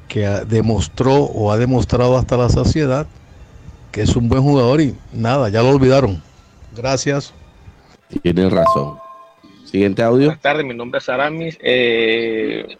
[0.06, 3.06] que ha- demostró o ha demostrado hasta la saciedad
[3.90, 6.22] que es un buen jugador y nada, ya lo olvidaron.
[6.76, 7.32] Gracias.
[8.22, 8.98] Tienes razón.
[9.64, 10.26] Siguiente audio.
[10.26, 11.56] Buenas tardes, mi nombre es Aramis.
[11.62, 12.76] Eh,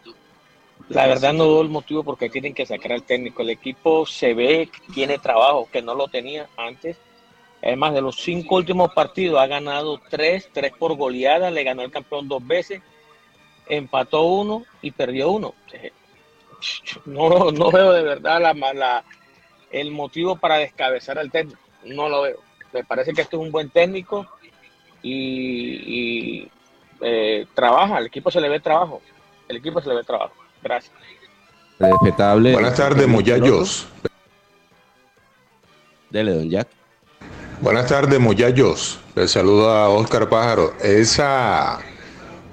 [0.89, 3.41] la verdad no veo el motivo por qué tienen que sacar al técnico.
[3.41, 6.95] El equipo se ve que tiene trabajo, que no lo tenía antes.
[7.63, 11.91] Además, de los cinco últimos partidos ha ganado tres, tres por goleada, le ganó el
[11.91, 12.81] campeón dos veces,
[13.67, 15.53] empató uno y perdió uno.
[17.05, 19.03] No, no veo de verdad la, la-
[19.71, 21.59] el motivo para descabezar al técnico.
[21.83, 22.37] No lo veo.
[22.73, 24.25] Me parece que este es un buen técnico
[25.03, 26.51] y, y,
[27.01, 29.03] eh, trabaja, al equipo se le ve trabajo.
[29.47, 30.33] El equipo se le ve trabajo.
[30.63, 30.91] Gracias.
[31.77, 32.53] Respetable.
[32.53, 33.87] Buenas tardes, muchachos.
[36.09, 36.67] Dele, don Jack.
[37.59, 38.99] Buenas tardes, muchachos.
[39.15, 40.73] Les saluda a Oscar Pájaro.
[40.79, 41.79] Esa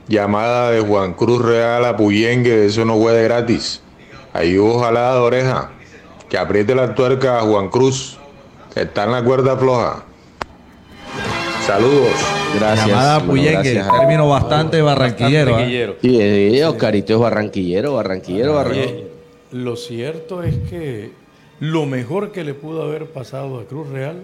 [0.09, 3.83] llamada de Juan Cruz Real a Puyengue, eso no fue de gratis.
[4.33, 5.71] Ahí hubo jalada de oreja.
[6.31, 8.17] Que apriete la tuerca a Juan Cruz,
[8.73, 10.05] que está en la cuerda floja.
[11.67, 12.15] Saludos.
[12.59, 12.89] Gracias.
[12.89, 15.51] Llamada Bueno, Puyengue, gracias término bastante barranquillero.
[15.51, 15.53] ¿ah?
[15.53, 15.97] Barranquillero.
[16.01, 18.91] Sí, eh, Oscarito es barranquillero, barranquillero, barranquillero.
[18.91, 19.09] Oye,
[19.53, 21.13] lo cierto es que
[21.61, 24.23] lo mejor que le pudo haber pasado a Cruz Real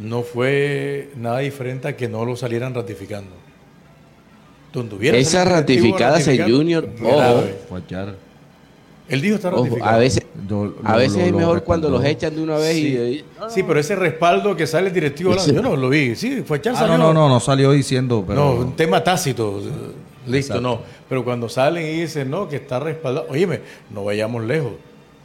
[0.00, 3.30] no fue nada diferente a que no lo salieran ratificando.
[4.72, 7.44] Donde hubiera Esas ratificadas en Junior, ojo.
[9.08, 9.90] Él dijo está Ojo, ratificado.
[9.90, 12.56] a veces, Lo- a lo- veces lo- es lo mejor cuando los echan de una
[12.58, 12.86] vez Sí.
[12.96, 13.24] y...
[13.48, 15.52] Sí, pero ese respaldo que sale el directivo Sí.
[15.52, 16.14] yo no lo vi.
[16.14, 18.38] Sí, fue echar Ah, no, no, no, no salió diciendo, pero...
[18.40, 19.60] No, un tema tácito.
[20.26, 20.60] Listo, Exacto.
[20.60, 20.80] no.
[21.08, 23.26] Pero cuando salen y dicen, no, que está respaldado.
[23.30, 23.60] Óyeme,
[23.92, 24.72] no vayamos lejos.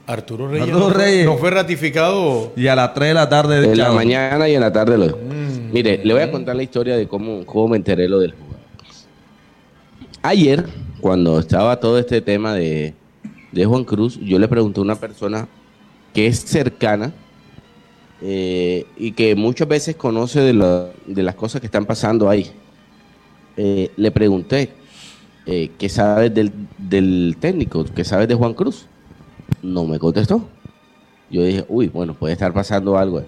[0.07, 1.25] Arturo Reyes, Arturo no, fue- Reyes.
[1.25, 2.51] no fue ratificado.
[2.55, 3.71] Y a las 3 de la tarde...
[3.71, 5.71] En la mañana y en la tarde lo Mm.
[5.73, 8.55] Mire, le voy a contar la historia de cómo, cómo me enteré lo del jugador.
[10.21, 10.65] Ayer,
[11.01, 12.93] cuando estaba todo este tema de,
[13.51, 15.47] de Juan Cruz, yo le pregunté a una persona
[16.13, 17.13] que es cercana
[18.21, 22.51] eh, y que muchas veces conoce de, la- de las cosas que están pasando ahí.
[23.57, 24.69] Eh, le pregunté,
[25.45, 27.85] eh, ¿qué sabes del, del técnico?
[27.85, 28.87] ¿Qué sabes de Juan Cruz?
[29.61, 30.47] No me contestó.
[31.29, 33.23] Yo dije, uy, bueno, puede estar pasando algo.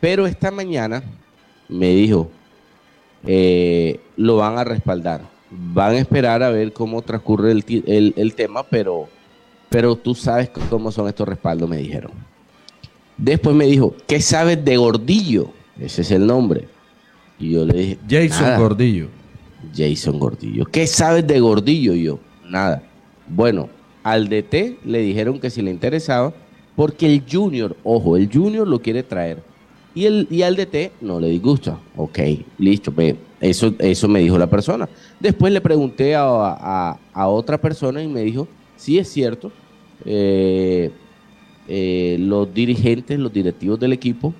[0.00, 1.02] Pero esta mañana
[1.68, 2.30] me dijo,
[3.26, 5.22] eh, lo van a respaldar.
[5.50, 9.08] Van a esperar a ver cómo transcurre el, el- el tema, pero,
[9.68, 12.12] pero tú sabes cómo son estos respaldos, me dijeron.
[13.16, 15.50] Después me dijo, ¿qué sabes de Gordillo?
[15.78, 16.68] Ese es el nombre.
[17.38, 18.58] Y yo le dije, Jason "Nada".
[18.58, 19.08] Gordillo.
[19.76, 20.64] Jason Gordillo.
[20.66, 22.18] ¿Qué sabes de Gordillo yo?
[22.48, 22.82] Nada.
[23.26, 23.68] Bueno,
[24.06, 26.32] al DT le dijeron que si le interesaba,
[26.76, 29.42] porque el Junior, ojo, el Junior lo quiere traer.
[29.96, 31.80] Y, el, y al DT no le disgusta.
[31.96, 32.18] Ok,
[32.58, 32.92] listo,
[33.40, 34.88] eso, eso me dijo la persona.
[35.18, 38.46] Después le pregunté a, a- a otra persona y me dijo,
[38.76, 39.50] sí es cierto,
[40.04, 40.92] eh,
[41.66, 44.32] eh, los dirigentes, los directivos del equipo,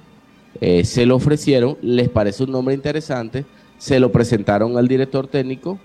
[0.61, 3.45] eh, se lo ofrecieron, les parece un nombre interesante,
[3.79, 5.79] se lo presentaron al director técnico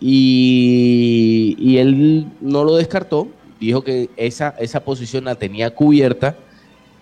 [0.00, 3.28] y, él no lo descartó,
[3.60, 6.36] dijo que esa, esa posición la tenía cubierta.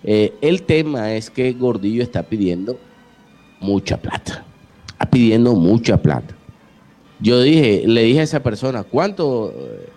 [0.03, 2.77] Eh, el tema es que Gordillo está pidiendo
[3.59, 4.45] mucha plata,
[4.87, 6.35] está pidiendo mucha plata.
[7.19, 9.51] Yo dije, le dije a esa persona, ¿cuánto?
[9.55, 9.89] eh,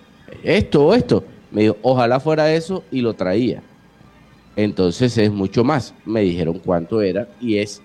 [0.43, 1.25] Esto o esto.
[1.51, 3.63] Me dijo, ojalá fuera eso y lo traía.
[4.57, 5.95] Entonces es mucho más.
[6.05, 7.83] Me dijeron cuánto era y es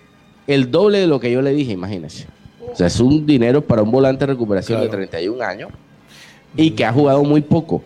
[0.47, 2.28] el doble de lo que yo le dije, imagínense.
[2.72, 5.70] O sea, es un dinero para un volante de recuperación de 31 años
[6.57, 7.84] y que ha jugado muy poco.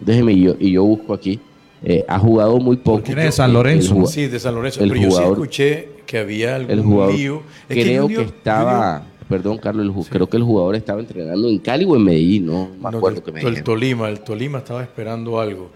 [0.00, 1.38] Déjeme, y yo, y yo busco aquí.
[1.82, 3.02] eh, ha jugado muy poco.
[3.02, 3.94] ¿Quién es de San Lorenzo?
[3.94, 4.82] El ju- Sí, de San Lorenzo.
[4.84, 7.42] el Pero yo sí jugador- escuché que había algún el jugador lío.
[7.70, 11.00] Es que creo que, Junior- estaba, perdón Carlos, el ju- creo que el jugador estaba
[11.00, 13.64] entrenando en Cali o en Medellín, no me No, acuerdo que me dijeron.
[13.64, 15.70] Tolima, el Tolima estaba esperando algo.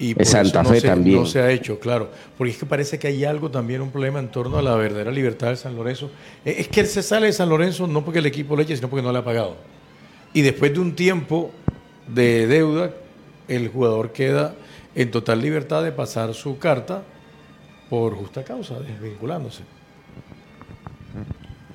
[0.00, 1.18] Y por Santa eso no Fe se, también.
[1.20, 2.10] No se ha hecho, claro.
[2.38, 5.12] Porque es que parece que hay algo también, un problema en torno a la verdadera
[5.12, 6.10] libertad de San Lorenzo.
[6.44, 8.74] Eh, Es que él se sale de San Lorenzo no porque el equipo le eche,
[8.76, 9.56] sino porque no le ha pagado.
[10.32, 11.50] Y después de un tiempo
[12.08, 12.92] de deuda,
[13.46, 14.54] el jugador queda
[14.94, 17.02] en total libertad de pasar su carta
[17.90, 19.64] por justa causa, desvinculándose.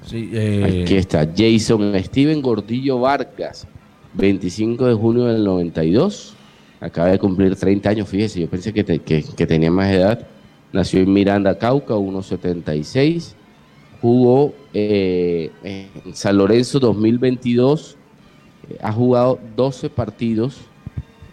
[0.03, 3.67] Sí, eh, Aquí está, Jason Steven Gordillo Vargas,
[4.13, 6.34] 25 de junio del 92.
[6.85, 10.27] Acaba de cumplir 30 años, fíjese, yo pensé que, te- que- que tenía más edad.
[10.71, 13.33] Nació en Miranda, Cauca, 1.76.
[14.01, 17.97] Jugó eh, en San Lorenzo 2022.
[18.69, 20.57] Eh, ha jugado 12 partidos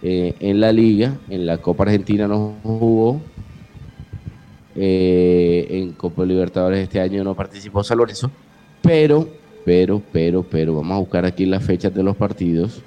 [0.03, 1.19] eh, en la liga.
[1.29, 3.21] En la Copa Argentina no jugó.
[4.75, 8.31] Eh, en Copa Libertadores este año no participó San Lorenzo.
[8.81, 9.29] Pero,
[9.65, 12.81] pero, pero, pero, vamos a buscar aquí las fechas de los partidos.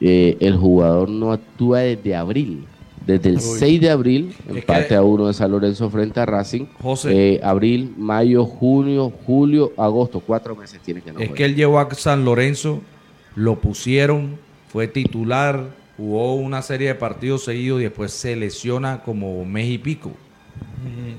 [0.00, 2.64] Eh, el jugador no actúa desde abril.
[3.06, 3.42] Desde el Uy.
[3.58, 6.66] 6 de abril, Es empate que- a uno de San Lorenzo frente a Racing.
[6.80, 7.34] José.
[7.36, 10.20] Eh, abril, mayo, junio, julio, agosto.
[10.20, 12.80] Cuatro meses tiene que no Es que él llegó a San Lorenzo,
[13.34, 14.36] lo pusieron,
[14.68, 19.78] fue titular, jugó una serie de partidos seguidos y después se lesiona como mes y
[19.78, 20.12] pico.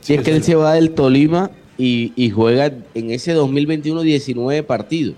[0.01, 4.61] Sí, es que él se va del Tolima y, y juega en ese 2021 19
[4.63, 5.15] partidos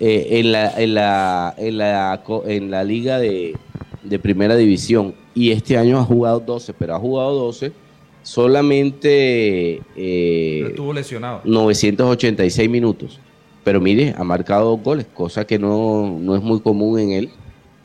[0.00, 3.54] eh, en, la, en, la, en, la, en la liga de,
[4.02, 5.14] de primera división.
[5.34, 7.72] Y este año ha jugado 12, pero ha jugado 12
[8.22, 11.40] solamente eh, estuvo lesionado.
[11.44, 13.18] 986 minutos.
[13.64, 17.30] Pero mire, ha marcado dos goles, cosa que no, no es muy común en él,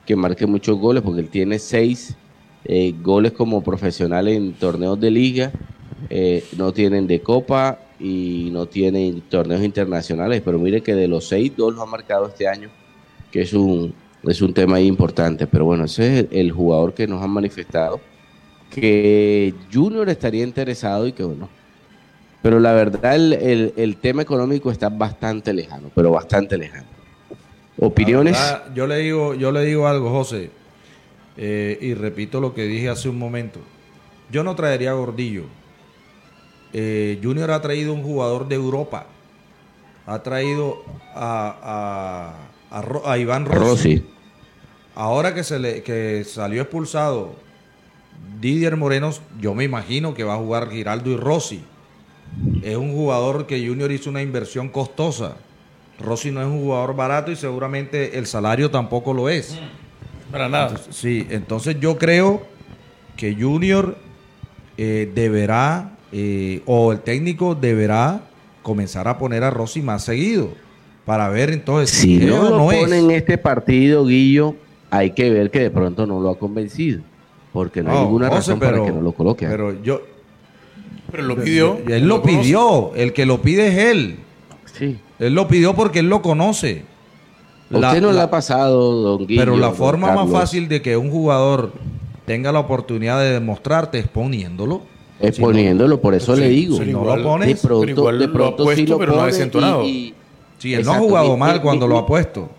[0.05, 2.15] que marque muchos goles, porque él tiene seis
[2.63, 5.51] eh, goles como profesional en torneos de liga,
[6.09, 11.27] eh, no tienen de copa y no tienen torneos internacionales, pero mire que de los
[11.27, 12.69] seis, dos los ha marcado este año,
[13.31, 13.93] que es un,
[14.23, 15.47] es un tema importante.
[15.47, 18.01] Pero bueno, ese es el, jugador que nos han manifestado,
[18.69, 21.49] que Junior estaría interesado y que bueno,
[22.41, 26.87] pero la verdad el, el- tema económico está bastante lejano, pero bastante lejano.
[27.79, 28.37] ¿Opiniones?
[28.73, 30.49] Yo le digo, yo le digo algo, José,
[31.37, 33.59] eh, y repito lo que dije hace un momento.
[34.31, 35.43] Yo no traería Gordillo.
[36.77, 39.05] Eh, Junior ha traído un jugador de Europa.
[40.05, 40.83] Ha traído
[41.15, 42.35] a,
[42.71, 43.95] a- a Ro- a Iván Rossi.
[43.97, 44.05] Rossi.
[44.93, 47.35] Ahora que, se le, que salió expulsado
[48.41, 51.63] Didier Moreno, yo me imagino que va a jugar Giraldo y Rossi.
[52.61, 55.37] Es un jugador que Junior hizo una inversión costosa.
[55.99, 59.57] Rossi no es un jugador barato y seguramente el salario tampoco lo es.
[60.31, 60.69] Para nada.
[60.71, 62.45] Entonces, sí, entonces yo creo
[63.15, 63.95] que Junior
[64.77, 68.21] eh, deberá, eh, o el técnico deberá
[68.63, 70.47] comenzar a poner a Rossi más seguido
[71.05, 72.79] para ver entonces Si no lo no es.
[72.79, 74.55] pone en este partido, Guillo,
[74.89, 77.01] hay que ver que de pronto no lo ha convencido.
[77.51, 79.45] Porque no, hay ninguna José, razón pero- para que no lo coloque.
[79.45, 80.01] Pero yo.
[81.11, 81.77] Pero lo pidió.
[81.87, 82.93] Él lo pidió.
[82.95, 84.15] El que lo pide es él.
[84.73, 84.97] Sí.
[85.19, 86.83] Él lo pidió porque él lo conoce.
[87.73, 89.41] ¿A usted no le ha pasado, don Guillo?
[89.41, 91.73] Pero la forma más fácil de que un jugador
[92.25, 94.81] tenga la oportunidad de demostrarte es poniéndolo.
[95.19, 96.77] Es Si no- poniéndolo, por eso Sí, le digo.
[96.77, 98.91] si no igual- lo pones, de pronto, pero igual de lo ha pronto sí puesto,
[98.93, 99.83] lo pero no ha pone y- desentonado.
[99.85, 100.13] y-
[100.57, 102.49] Sí, él no ha jugado mal cuando lo ha puesto.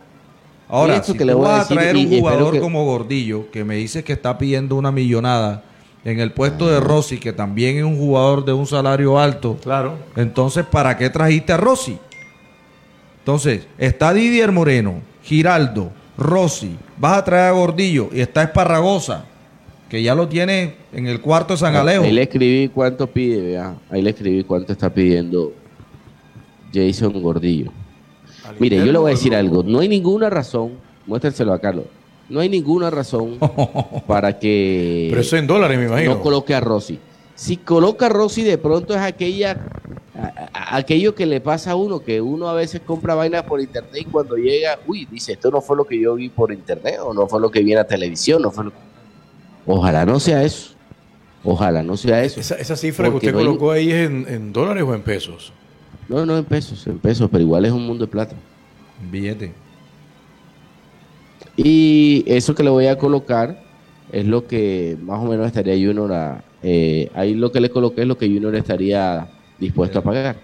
[0.69, 2.85] Ahora, si que tú le voy vas a decir, traer y un jugador que- como
[2.85, 5.63] Gordillo, que me dices que está pidiendo una millonada
[6.05, 9.95] en el puesto de Rossi, que también es un jugador de un salario alto, Claro.
[10.17, 11.99] entonces, ¿para qué trajiste a Rossi?
[13.21, 19.25] Entonces, está Didier Moreno, Giraldo, Rossi, vas a traer a Gordillo y está Esparragosa,
[19.89, 22.05] que ya lo tiene en el cuarto de San Alejo.
[22.05, 23.77] Ahí le escribí cuánto pide, vea.
[23.91, 25.53] Ahí le escribí cuánto está pidiendo
[26.73, 27.71] Jason Gordillo.
[28.59, 29.63] Mire, yo le voy a decir algo.
[29.63, 30.73] No hay ninguna razón,
[31.07, 31.85] muéstrenselo a Carlos.
[32.29, 33.39] No hay ninguna razón
[34.07, 36.15] para que Pero eso en dólares, me imagino.
[36.15, 36.99] no coloque a Rossi.
[37.35, 39.61] Si coloca a Rossi, de pronto es aquella
[40.19, 43.61] a- a- aquello que le pasa a uno, que uno a veces compra vainas por
[43.61, 46.97] internet y cuando llega, uy, dice, esto no fue lo que yo vi por internet,
[47.05, 48.73] o no fue lo que vi en la televisión, no fue lo-
[49.67, 50.75] Ojalá no sea eso.
[51.45, 52.41] Ojalá no sea eso.
[52.41, 54.95] Esa, esa cifra Porque que usted no hay- colocó ahí es en, en dólares o
[54.95, 55.53] en pesos.
[56.09, 58.35] No, no en pesos, en pesos, pero igual es un mundo de plata.
[59.11, 59.53] Billete.
[61.57, 63.63] Y eso que le voy a colocar
[64.13, 68.03] es lo que más o menos estaría Junior a, eh, ahí lo que le coloqué
[68.03, 70.37] es lo que Junior estaría dispuesto a pagar.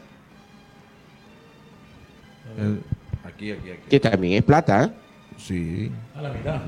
[3.24, 3.80] Aquí, aquí, aquí.
[3.88, 4.90] Que también es plata, ¿eh?
[5.38, 5.90] Sí.
[6.14, 6.60] A la mitad.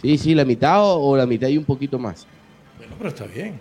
[0.00, 2.26] Sí, sí, la mitad o, o la mitad y un poquito más.
[2.78, 3.58] Bueno, pero está bien.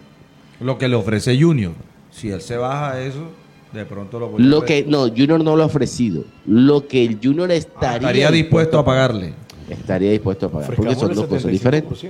[0.60, 1.74] Lo que le ofrece Junior.
[2.12, 3.28] Si él se baja a eso,
[3.74, 6.24] de pronto lo voy a Lo que, no, Junior no lo ha ofrecido.
[6.46, 9.34] Lo que el Junior estaría, Estaría dispuesto a pagarle.
[9.70, 10.76] Estaría dispuesto a pagar.
[10.76, 12.06] Porque son dos cosas diferentes.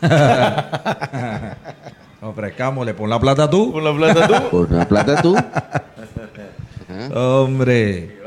[2.20, 3.70] Ofrezcámosle, pon la plata tú.
[3.72, 4.50] Pon la plata tú.
[4.50, 5.36] Por la plata tú.
[7.14, 8.18] Hombre.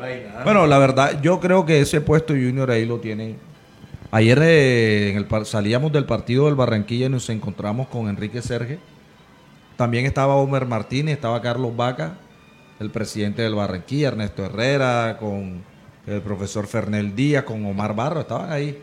[0.44, 3.36] Bueno, la verdad, yo creo que ese puesto Junior ahí lo tiene.
[4.14, 8.78] Ayer eh, en el salíamos del partido del Barranquilla y nos encontramos con Enrique Serge.
[9.78, 12.18] También estaba Homer Martínez, estaba Carlos Vaca,
[12.82, 15.64] el presidente del Barranquilla, Ernesto Herrera, con
[16.06, 18.78] el profesor Fernel Díaz, con Omar Barro, estaban ahí.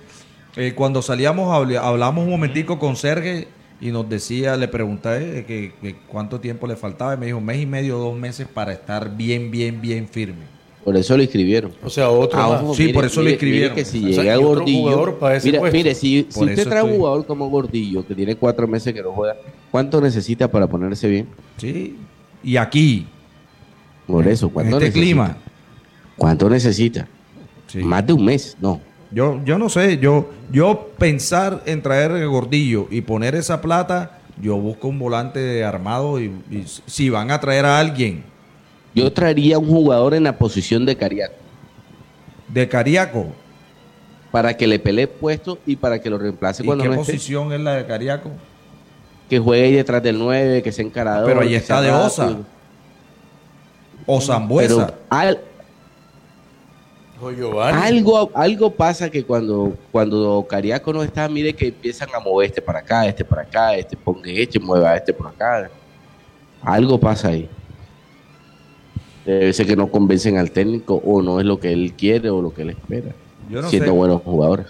[0.56, 3.48] Eh, cuando salíamos, habl- hablamos un momentico con Serge
[3.82, 7.60] y nos decía, le pregunté eh, que cuánto tiempo le faltaba y me dijo, mes
[7.60, 10.57] y medio, dos meses para estar bien, bien, bien firme.
[10.84, 11.72] Por eso lo inscribieron.
[11.84, 13.72] O sea, otro Ah, ojo, Sí, mire, por eso lo mire, inscribieron.
[13.74, 15.18] mire que si O sea, llega Gordillo.
[15.18, 15.76] para ese mira, puesto.
[15.76, 19.12] mire, si, si usted trae un jugador como Gordillo, que tiene cuatro meses que no
[19.12, 19.36] juega,
[19.70, 21.28] ¿cuánto necesita para ponerse bien?
[21.58, 21.96] Sí.
[22.42, 23.06] Y aquí,
[24.06, 25.04] Por eso, en ¿cuánto este necesita?
[25.04, 25.36] clima,
[26.16, 27.06] ¿Cuánto necesita?
[27.66, 27.78] Sí.
[27.80, 28.80] Más de un mes, no.
[29.10, 34.20] Yo, yo no sé, yo, yo pensar en traer el gordillo y poner esa plata,
[34.40, 38.22] yo busco un volante armado y, y si van a traer a alguien
[38.94, 41.34] Yo traería un jugador en la posición de Cariaco
[42.48, 43.26] de Cariaco,
[44.32, 47.12] para que le pelee puesto y para que lo reemplace ¿y cuando qué no esté.
[47.12, 48.30] posición es la de Cariaco?
[49.28, 51.26] Que juegue ahí detrás del 9, que sea encarador.
[51.26, 52.06] Pero ahí está de rápido.
[52.06, 52.36] Osa
[54.06, 54.94] o Zambuesa.
[55.10, 55.40] Al-
[57.74, 62.62] algo, algo pasa que cuando, cuando Cariaco no está, mire que empiezan a mover este
[62.62, 65.68] para acá, este para acá, este ponga este, mueva este por acá.
[66.62, 67.50] Algo pasa ahí.
[69.28, 72.40] Debe ser que no convencen al técnico o no es lo que él quiere o
[72.40, 73.10] lo que él espera.
[73.50, 73.96] Yo no siendo sé.
[73.98, 74.68] buenos jugadores.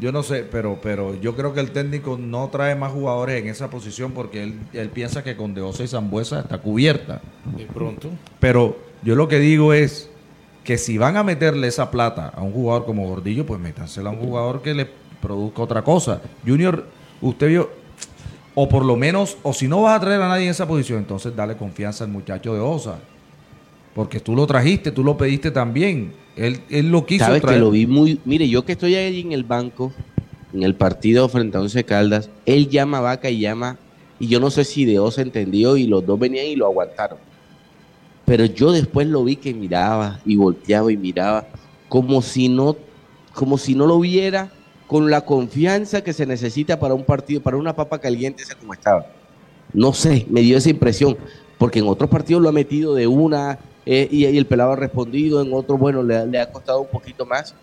[0.00, 3.48] Yo no sé, pero, pero yo creo que el técnico no trae más jugadores en
[3.50, 7.20] esa posición porque él, él piensa que con De Osa y Zambuesa está cubierta.
[7.54, 8.08] De pronto.
[8.40, 10.08] Pero yo lo que digo es
[10.64, 14.12] que si van a meterle esa plata a un jugador como Gordillo, pues métansela a
[14.14, 14.88] un jugador que le
[15.20, 16.22] produzca otra cosa.
[16.46, 16.86] Junior,
[17.20, 17.68] usted vio,
[18.54, 21.00] o por lo menos, o si no vas a traer a nadie en esa posición,
[21.00, 23.00] entonces dale confianza al muchacho de Osa.
[23.98, 26.12] Porque tú lo trajiste, tú lo pediste también.
[26.36, 27.56] Él, él lo quiso Sabes traer.
[27.56, 28.20] que lo vi muy.
[28.24, 29.92] Mire, yo que estoy ahí en el banco,
[30.54, 33.76] en el partido frente a Once Caldas, él llama a Vaca y llama.
[34.20, 37.18] Y yo no sé si de Osa entendió y los dos venían y lo aguantaron.
[38.24, 41.48] Pero yo después lo vi que miraba y volteaba y miraba
[41.88, 42.76] como si no,
[43.34, 44.52] como si no lo viera
[44.86, 48.74] con la confianza que se necesita para un partido, para una papa caliente, esa como
[48.74, 49.06] estaba.
[49.72, 51.16] No sé, me dio esa impresión,
[51.58, 53.58] porque en otros partidos lo ha metido de una
[53.90, 56.88] eh, y, y el pelado ha respondido, en otros, bueno, le, le ha costado un
[56.88, 57.54] poquito más.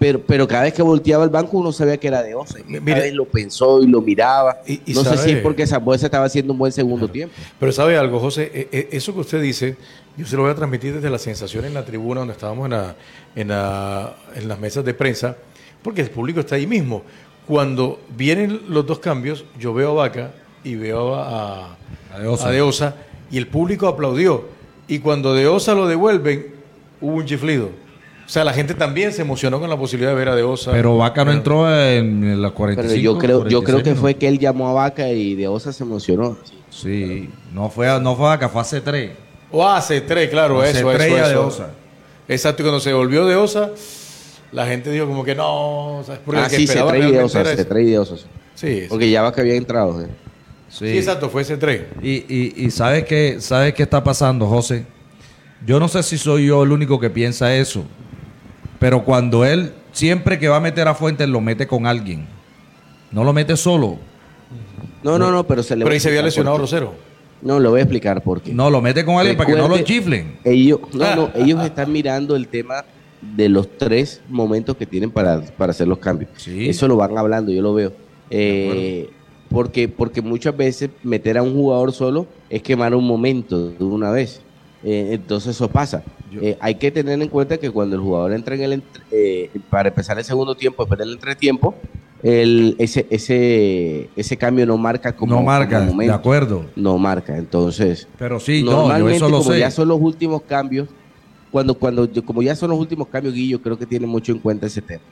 [0.00, 2.58] Pero, pero cada vez que volteaba el banco uno sabía que era de Osa.
[2.66, 4.56] Y cada vez lo pensó y lo miraba.
[4.66, 7.34] y no sé si es porque Zambuesa estaba haciendo un buen segundo tiempo.
[7.60, 9.76] Pero sabe algo, José, E- e- eso que usted dice,
[10.16, 12.70] yo se lo voy a transmitir desde la sensación en la tribuna donde estábamos en,
[12.72, 12.96] la-
[13.36, 15.36] en, la- en las mesas de prensa,
[15.82, 17.02] porque el público está ahí mismo.
[17.46, 20.30] Cuando vienen los dos cambios, yo veo a Vaca
[20.64, 21.76] y veo a,
[22.14, 22.48] A De Osa.
[22.48, 22.94] a De Osa,
[23.30, 24.58] y el público aplaudió.
[24.90, 26.46] Y cuando De Osa lo devuelven,
[27.00, 27.66] hubo un chiflido.
[28.26, 30.70] O sea, la gente también se emocionó con la posibilidad de ver a De Osa.
[30.72, 32.92] Pero Vaca no entró en las 45.
[32.92, 35.48] Pero yo creo, yo creo 46 que fue que él llamó a Vaca y de
[35.48, 36.36] Osa se emocionó.
[36.70, 39.12] Sí, no fue, a- no fue Vaca, fue hace tres.
[39.50, 41.46] O hace tres, claro, Hace eso, tres eso, ya de eso.
[41.46, 41.70] Osa.
[42.28, 43.70] Exacto, y cuando se volvió de Osa,
[44.52, 46.20] la gente dijo como que no, ¿sabes?
[46.24, 47.64] Porque ah, sí, se esperaba trae de realmente Osa, era se ese.
[47.64, 48.16] trae de Osa.
[48.16, 48.24] sí.
[48.54, 50.00] Sí, Porque ya Vaca había entrado.
[50.02, 50.06] ¿eh?
[50.70, 51.82] Sí, exacto, fue ese 3.
[52.00, 54.86] Y, y, y ¿sabes qué, ¿sabes qué está pasando, José?
[55.66, 57.84] Yo no sé si soy yo el único que piensa eso,
[58.78, 62.26] pero cuando él, siempre que va a meter a Fuentes, lo mete con alguien.
[63.10, 63.98] No lo mete solo.
[65.02, 66.56] No, no, no, pero se le Pero ahí se había lesionado.
[66.56, 66.94] Rosero.
[67.42, 68.52] No, le voy a explicar por qué.
[68.52, 70.38] No, lo mete con alguien para que no lo chiflen.
[70.44, 72.84] Ellos, no, no, ellos están mirando el tema
[73.20, 76.30] de los tres momentos que tienen para, para hacer los cambios.
[76.46, 77.92] Eso lo van hablando, yo lo veo.
[78.30, 79.10] Eh,
[79.50, 84.10] porque, porque muchas veces meter a un jugador solo es quemar un momento de una
[84.10, 84.40] vez.
[84.82, 86.02] Eh, entonces eso pasa.
[86.40, 89.50] Eh, hay que tener en cuenta que cuando el jugador entra en el entre- eh,
[89.68, 91.74] para empezar el segundo tiempo, después del entretiempo,
[92.22, 96.64] el, ese, ese, ese cambio no marca como No marca, como de acuerdo.
[96.76, 97.36] No marca.
[97.36, 99.58] Entonces, Pero sí, no, yo normalmente eso lo como sé.
[99.58, 100.88] ya son los últimos cambios,
[101.50, 104.66] cuando, cuando, como ya son los últimos cambios, Guillo, creo que tiene mucho en cuenta
[104.66, 105.02] ese tema.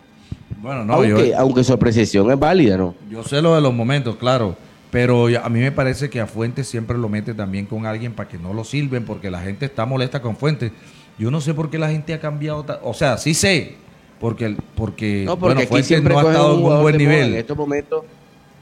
[0.61, 2.95] Bueno, no, aunque, yo, aunque su apreciación es válida, ¿no?
[3.11, 4.57] yo sé lo de los momentos, claro.
[4.91, 8.29] Pero a mí me parece que a Fuentes siempre lo mete también con alguien para
[8.29, 10.73] que no lo sirven, porque la gente está molesta con Fuentes.
[11.19, 12.65] Yo no sé por qué la gente ha cambiado.
[12.83, 13.75] O sea, sí sé,
[14.19, 17.33] porque, porque, No, porque bueno, Fuentes siempre no ha estado en un buen nivel.
[17.35, 18.05] En estos momentos,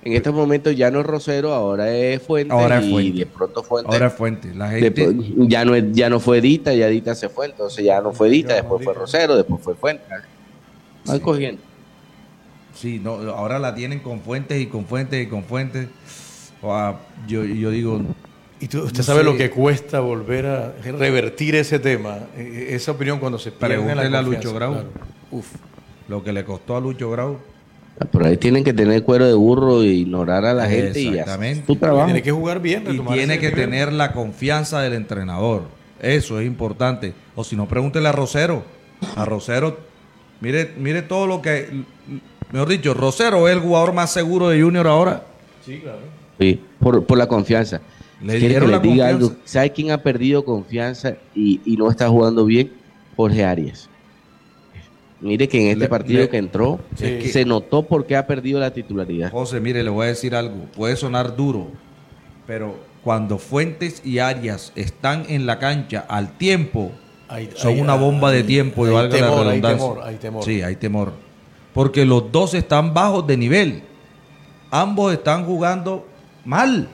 [0.03, 2.53] en estos momentos ya no es Rosero, ahora es Fuente.
[2.53, 3.93] Ahora es y de pronto Fuente.
[3.93, 4.57] Ahora es Fuentes.
[4.57, 5.17] La gente.
[5.39, 8.29] ya no es, ya no fue Edita, ya Edita se fue, entonces ya no fue
[8.29, 10.03] Edita, después fue Rosero, después fue Fuente.
[11.07, 11.63] Van cogiendo.
[12.75, 15.89] Sí, no, ahora la tienen con Fuentes y con Fuentes y con Fuentes.
[16.63, 18.01] O a- yo, yo digo.
[18.61, 22.19] ¿Y tú- usted no sabe sé, lo que cuesta volver a revertir ese tema?
[22.37, 24.73] Eh, Esa opinión cuando se pierde la Pregúntele a confianza, Lucho Grau.
[24.73, 24.89] claro.
[25.31, 25.47] Uf,
[26.09, 27.39] lo que le costó a Lucho Grau.
[28.13, 31.21] Por ahí tienen que tener cuero de burro e ignorar a la gente y hacer
[31.21, 31.67] Exactamente.
[31.67, 32.05] su trabajo.
[32.07, 33.55] Tiene que jugar bien, Y tiene que nivel.
[33.65, 35.63] tener la confianza del entrenador.
[36.01, 37.15] Eso es importante.
[37.35, 38.65] O si no, pregúntele a Rosero.
[39.17, 39.79] A Rosero,
[40.41, 41.69] mire, mire todo lo que.
[42.53, 45.25] Mejor dicho, Rosero es el jugador más seguro de Junior ahora.
[45.65, 45.99] Sí, claro.
[46.39, 47.81] Sí, por, por la confianza.
[48.23, 49.27] Le ¿Quiere que dieron la diga confianza.
[49.27, 49.37] algo?
[49.45, 52.73] ¿Sabe quién ha perdido confianza y, y no está jugando bien?
[53.17, 53.89] Jorge Arias.
[55.21, 57.23] Mire que en este Le- partido le- que entró Sí.
[57.31, 59.31] se notó por qué ha perdido la titularidad.
[59.33, 60.67] José, mire, le voy a decir algo.
[60.77, 61.69] Puede sonar duro,
[62.47, 66.93] pero cuando Fuentes y Arias están en la cancha al tiempo,
[67.29, 69.89] Hay- son hay- una bomba de hay- tiempo y hay valga temor, la hay redundancia.
[69.89, 70.45] temor, hay temor.
[70.45, 71.13] Sí, hay temor.
[71.75, 73.83] Porque los dos están bajos de nivel.
[74.71, 76.07] Ambos están jugando
[76.45, 76.89] mal.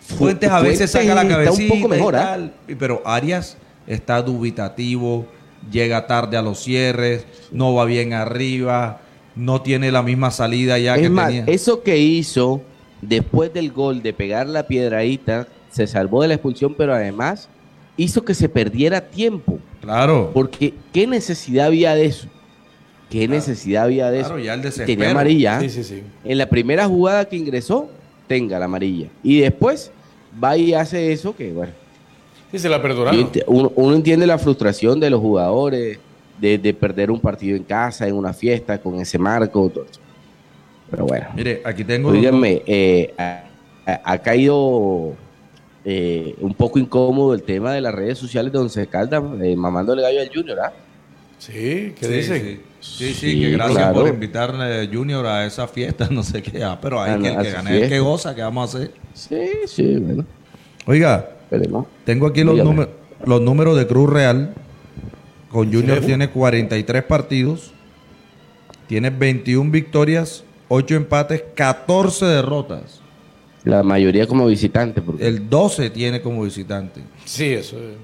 [0.00, 2.50] Fuentes a veces Fuentes saca la está un cabecita poco mejor, y ¿ah?
[2.78, 5.26] pero Arias está dubitativo,
[5.70, 9.00] llega tarde a los cierres, no va bien arriba,
[9.36, 11.44] no tiene la misma salida ya que más, tenía.
[11.46, 12.60] eso que hizo
[13.02, 17.48] después del gol de pegar la piedradita, se salvó de la expulsión, pero además
[17.96, 19.58] hizo que se perdiera tiempo.
[19.80, 20.30] Claro.
[20.32, 22.28] Porque ¿qué necesidad había de eso?
[23.08, 24.44] ¿Qué necesidad había de Claro, eso?
[24.44, 24.86] ya el desespero.
[24.98, 25.60] Tenía amarilla.
[25.60, 26.02] Sí, sí, sí.
[26.24, 27.88] En la primera jugada que ingresó,
[28.28, 29.08] tenga la amarilla.
[29.22, 29.90] Y después
[30.42, 31.72] va y hace eso que, bueno.
[32.52, 33.30] Sí, se la perdonaron.
[33.46, 35.98] uno, uno entiende la frustración de los jugadores,
[36.40, 39.68] de, de perder un partido en casa, en una fiesta, con ese marco.
[39.68, 40.00] todo eso.
[40.90, 41.26] Pero bueno.
[41.34, 42.12] Mire, aquí tengo.
[42.12, 43.12] Díganme, eh,
[43.86, 45.14] ha caído
[45.84, 50.02] eh, un poco incómodo el tema de las redes sociales de Once Caldas, eh, mamándole
[50.02, 50.72] gallo al Junior, ¿ah?
[51.38, 52.42] Sí, ¿qué Sí, dicen?
[52.42, 53.94] Sí, sí, sí, Sí, que gracias claro.
[54.00, 56.62] por invitarle Junior a esa fiesta, no sé qué.
[56.62, 58.92] Ah, pero hay A- que el que gane, el que goza, ¿qué vamos a hacer?
[59.14, 60.24] Sí, sí, bueno.
[60.86, 61.86] Oiga, Esperemos.
[62.04, 62.88] tengo aquí los, números
[63.24, 64.54] los números de Cruz Real.
[65.50, 66.06] Con Junior Sí.
[66.06, 67.72] tiene 43 partidos,
[68.86, 72.99] tiene 21 victorias, 8 empates, 14 derrotas.
[73.64, 75.02] La mayoría como visitante.
[75.02, 75.26] Porque...
[75.26, 77.76] El 12 tiene como visitante, Sí, eso.
[77.78, 77.96] es.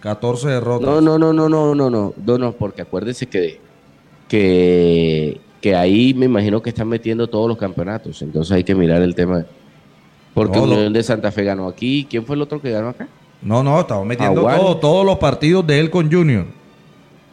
[0.00, 0.86] 14 derrotas.
[0.88, 3.58] No, no, no, no, no, no, no, no, no, porque acuérdese que,
[4.28, 9.02] que, que ahí me imagino que están metiendo todos los campeonatos, entonces hay que mirar
[9.02, 9.44] el tema.
[10.34, 12.88] Porque No, lo- Unión de Santa Fe ganó aquí, ¿quién fue el otro que ganó
[12.90, 13.08] acá?
[13.42, 16.46] No, no, estamos metiendo todo- todos los partidos de él con Junior.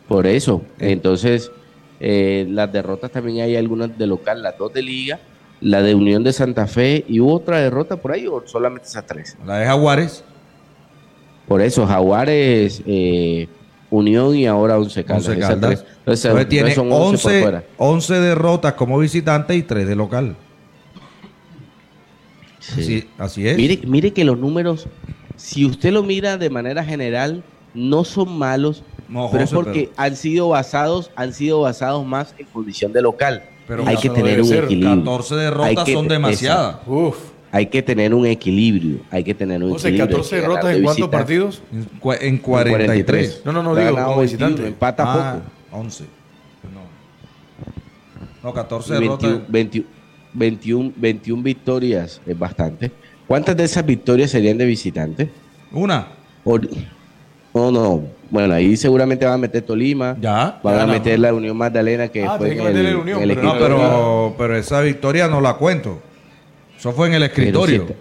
[0.08, 1.52] Por eso, entonces
[2.00, 5.20] eh, las derrotas también hay algunas de local, las dos de liga,
[5.64, 9.06] la de Unión de Santa Fe y hubo otra derrota por ahí o solamente esas
[9.06, 9.38] tres.
[9.46, 10.24] La de Jaguares.
[11.48, 13.48] Por eso, Jaguares, eh,
[13.90, 15.28] Unión y ahora Once Caldas.
[15.28, 15.70] Once esas Caldas.
[15.80, 15.94] tres.
[16.00, 17.64] Entonces, Entonces tiene son 11 por 11, fuera.
[17.78, 20.36] 11 derrotas como visitante y 3 de local.
[22.60, 23.58] Así, así es.
[23.58, 24.88] Mire, mire que los números,
[25.36, 27.44] si usted lo mira de manera general,
[27.74, 32.46] no son malos, No, pero es porque han sido basados, han sido basados más en
[32.48, 33.44] condición de local.
[33.68, 34.64] Pero hay que tener un ser.
[34.66, 34.98] equilibrio.
[35.04, 36.78] 14 derrotas que- son demasiadas.
[36.88, 37.18] Uf.
[37.52, 40.18] Hay que tener un equilibrio, hay que tener un José, equilibrio.
[40.18, 41.62] 14 hay que ganar derrotas de en cuántos partidos?
[41.72, 43.42] En cua- En 43.
[43.46, 44.68] No, no, no, digo como 21, visitante.
[44.68, 45.34] empata Ah,
[45.70, 45.80] poco.
[45.84, 46.04] 11.
[46.74, 48.50] No.
[48.50, 49.52] No, 14 21, derrotas.
[49.52, 49.88] 21,
[50.34, 52.92] 21, 21 victorias es bastante.
[53.28, 55.30] ¿Cuántas de esas victorias serían de visitante?
[55.72, 56.08] Una.
[56.44, 56.60] O-
[57.54, 58.02] No, no.
[58.32, 60.18] Bueno, ahí seguramente van a meter Tolima.
[60.20, 60.60] Ya.
[60.64, 60.94] Van Ya, a no.
[60.94, 63.42] meter la Unión Magdalena, que Ah, fue en que el, la Unión, en el pero
[63.48, 66.00] No, pero, pero esa victoria no la cuento.
[66.78, 67.86] Eso fue en el Pero escritorio.
[67.88, 67.94] sí,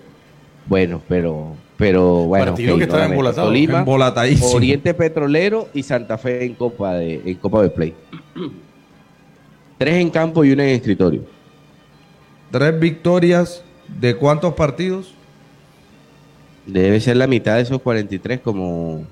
[0.66, 2.46] bueno, pero, pero bueno.
[2.52, 3.46] Partido ok, que estaba nuevamente, embolatado.
[3.48, 4.50] Tolima, Embolatadísimo.
[4.52, 7.94] Oriente Petrolero y Santa Fe en Copa de, en Copa de Play.
[9.78, 11.22] Tres en campo y una en escritorio.
[12.50, 13.62] Tres victorias
[14.00, 15.12] de cuántos partidos?
[16.66, 19.04] Debe ser la mitad de esos 43, como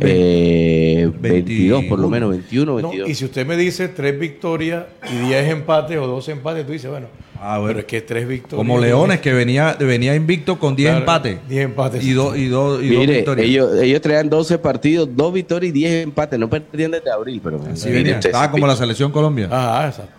[0.00, 2.10] eh, 22 por lo 21.
[2.10, 3.08] menos, 21, No, 22.
[3.10, 6.90] y si usted me dice tres victorias y 10 empates o dos empates, tú dices,
[6.90, 7.06] bueno,
[7.40, 7.68] Ah, bueno.
[7.68, 8.56] pero es que tres victorias.
[8.56, 11.38] Como Leones, que venía, venía invicto con 10 Claro, empates.
[11.48, 12.02] 10 empates.
[12.04, 13.46] Y, dos y, dos y dos Mire, victorias.
[13.48, 16.38] ellos, ellos traían 12 partidos, 2 victorias y 10 empates.
[16.38, 18.14] No perdían desde abril, pero Así mire venía.
[18.14, 19.48] usted, Estaba como la selección Colombia.
[19.52, 20.12] Ah, exacto.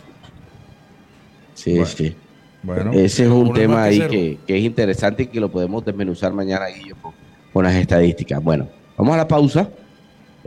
[1.55, 2.15] Sí, sí.
[2.61, 6.33] Bueno, Ese es un tema ahí que, que es interesante y que lo podemos desmenuzar
[6.33, 7.11] mañana, Guillo, con,
[7.53, 8.41] con las estadísticas.
[8.43, 8.67] Bueno,
[8.97, 9.69] vamos a la pausa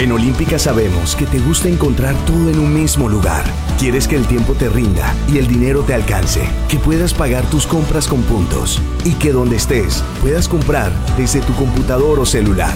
[0.00, 3.44] En Olímpica sabemos que te gusta encontrar todo en un mismo lugar.
[3.78, 6.40] Quieres que el tiempo te rinda y el dinero te alcance,
[6.70, 11.52] que puedas pagar tus compras con puntos y que donde estés puedas comprar desde tu
[11.52, 12.72] computador o celular.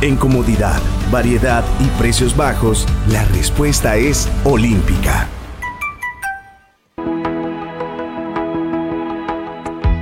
[0.00, 5.28] En comodidad, variedad y precios bajos, la respuesta es Olímpica.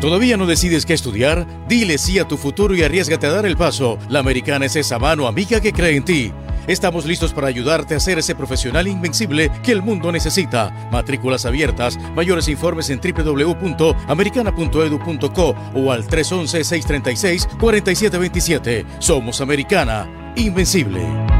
[0.02, 1.46] ¿Todavía no decides qué estudiar?
[1.66, 3.98] Dile sí a tu futuro y arriesgate a dar el paso.
[4.10, 6.32] La americana es esa mano amiga que cree en ti.
[6.68, 10.70] Estamos listos para ayudarte a ser ese profesional invencible que el mundo necesita.
[10.92, 18.84] Matrículas abiertas, mayores informes en www.americana.edu.co o al 311-636-4727.
[18.98, 20.06] Somos Americana,
[20.36, 21.37] invencible.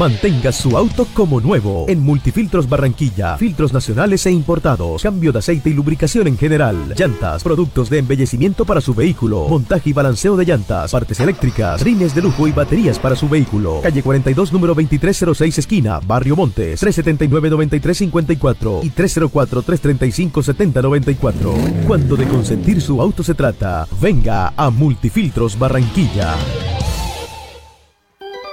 [0.00, 3.36] Mantenga su auto como nuevo en Multifiltros Barranquilla.
[3.36, 5.02] Filtros nacionales e importados.
[5.02, 6.94] Cambio de aceite y lubricación en general.
[6.96, 9.46] Llantas, productos de embellecimiento para su vehículo.
[9.46, 10.90] Montaje y balanceo de llantas.
[10.90, 11.82] Partes eléctricas.
[11.82, 13.82] Rines de lujo y baterías para su vehículo.
[13.82, 16.00] Calle 42, número 2306, esquina.
[16.00, 16.82] Barrio Montes.
[16.82, 21.84] 379-9354 y 304-335-7094.
[21.86, 26.36] Cuando de consentir su auto se trata, venga a Multifiltros Barranquilla.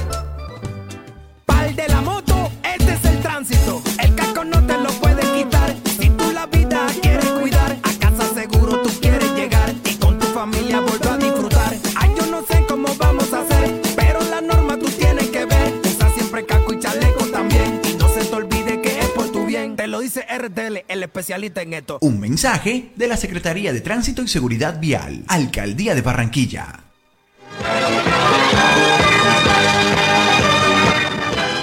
[20.09, 21.99] Dice RTL, el especialista en esto.
[22.01, 26.79] Un mensaje de la Secretaría de Tránsito y Seguridad Vial, Alcaldía de Barranquilla.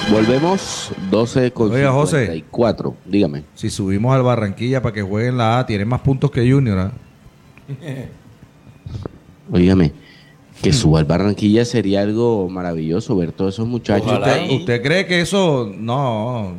[0.08, 2.26] Volvemos 12 con Oiga, José.
[2.26, 2.96] 54.
[3.04, 3.42] Dígame.
[3.56, 6.78] Si subimos al Barranquilla para que jueguen la A, tiene más puntos que Junior.
[6.78, 6.92] ¿ah?
[9.52, 9.92] Óigame,
[10.62, 14.12] que suba al Barranquilla sería algo maravilloso ver todos esos muchachos.
[14.12, 16.54] ¿Usted, usted cree que eso no?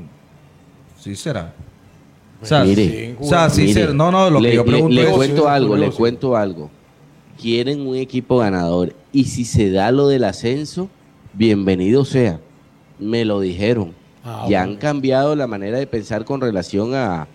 [0.99, 1.53] Sí será.
[2.41, 3.93] O sea, Mire, o sea, sí mire.
[3.93, 6.69] No, no, lo le, que yo le- pregunto le es- cuento algo, le cuento algo.
[7.41, 10.89] Quieren un equipo ganador y si se da lo del ascenso,
[11.33, 12.39] bienvenido sea.
[12.99, 13.93] Me lo dijeron.
[14.23, 14.73] Ah, ya bueno.
[14.73, 17.27] han cambiado la manera de pensar con relación a,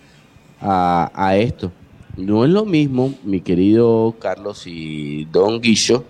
[0.61, 1.73] a, a esto.
[2.17, 6.05] No es lo mismo, mi querido Carlos y Don Guillo,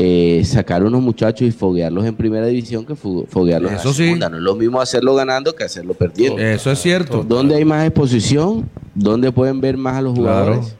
[0.00, 4.02] eh, sacar unos muchachos y foguearlos en primera división que foguearlos Eso en la sí.
[4.04, 4.28] segunda.
[4.30, 6.38] No es lo mismo hacerlo ganando que hacerlo perdiendo.
[6.40, 7.24] Eso es cierto.
[7.24, 8.70] ¿Dónde hay más exposición?
[8.94, 10.44] ¿Dónde pueden ver más a los Claro.
[10.54, 10.76] jugadores?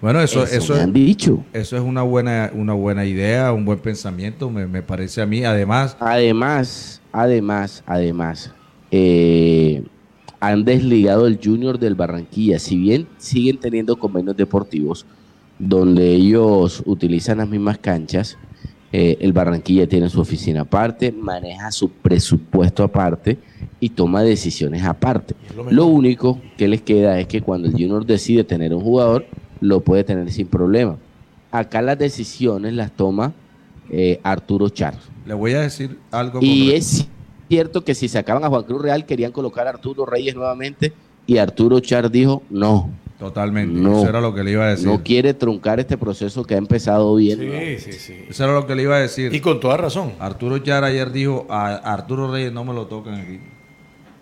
[0.00, 1.44] Bueno, eso, Eso eso, me es, han dicho.
[1.52, 5.44] eso es una buena, una buena idea, un buen pensamiento, me, me parece a mí.
[5.44, 8.52] Además, Además, además, además,
[8.90, 9.82] eh,
[10.38, 12.58] han desligado el Junior del Barranquilla.
[12.58, 15.06] Si bien siguen teniendo convenios deportivos
[15.58, 18.36] donde ellos utilizan las mismas canchas,
[18.92, 23.38] eh, el Barranquilla tiene su oficina aparte, maneja su presupuesto aparte
[23.80, 25.34] y toma decisiones aparte.
[25.70, 29.26] Lo único que les queda es que cuando el Junior decide tener un jugador,
[29.60, 30.98] lo puede tener sin problema.
[31.50, 33.32] acá las decisiones las toma
[33.90, 34.94] eh, Arturo Char.
[35.26, 36.38] Le voy a decir algo.
[36.42, 37.08] Y es
[37.48, 40.92] cierto que si sacaban a Juan Cruz Real querían colocar a Arturo Reyes nuevamente
[41.26, 42.90] y Arturo Char dijo no.
[43.18, 43.80] Totalmente.
[43.80, 44.86] No, Eso era lo que le iba a decir.
[44.86, 47.38] No quiere truncar este proceso que ha empezado bien.
[47.38, 48.14] Sí, sí, sí.
[48.28, 49.34] Eso era lo que le iba a decir.
[49.34, 50.12] Y con toda razón.
[50.18, 53.40] Arturo Char ayer dijo a Arturo Reyes no me lo tocan aquí.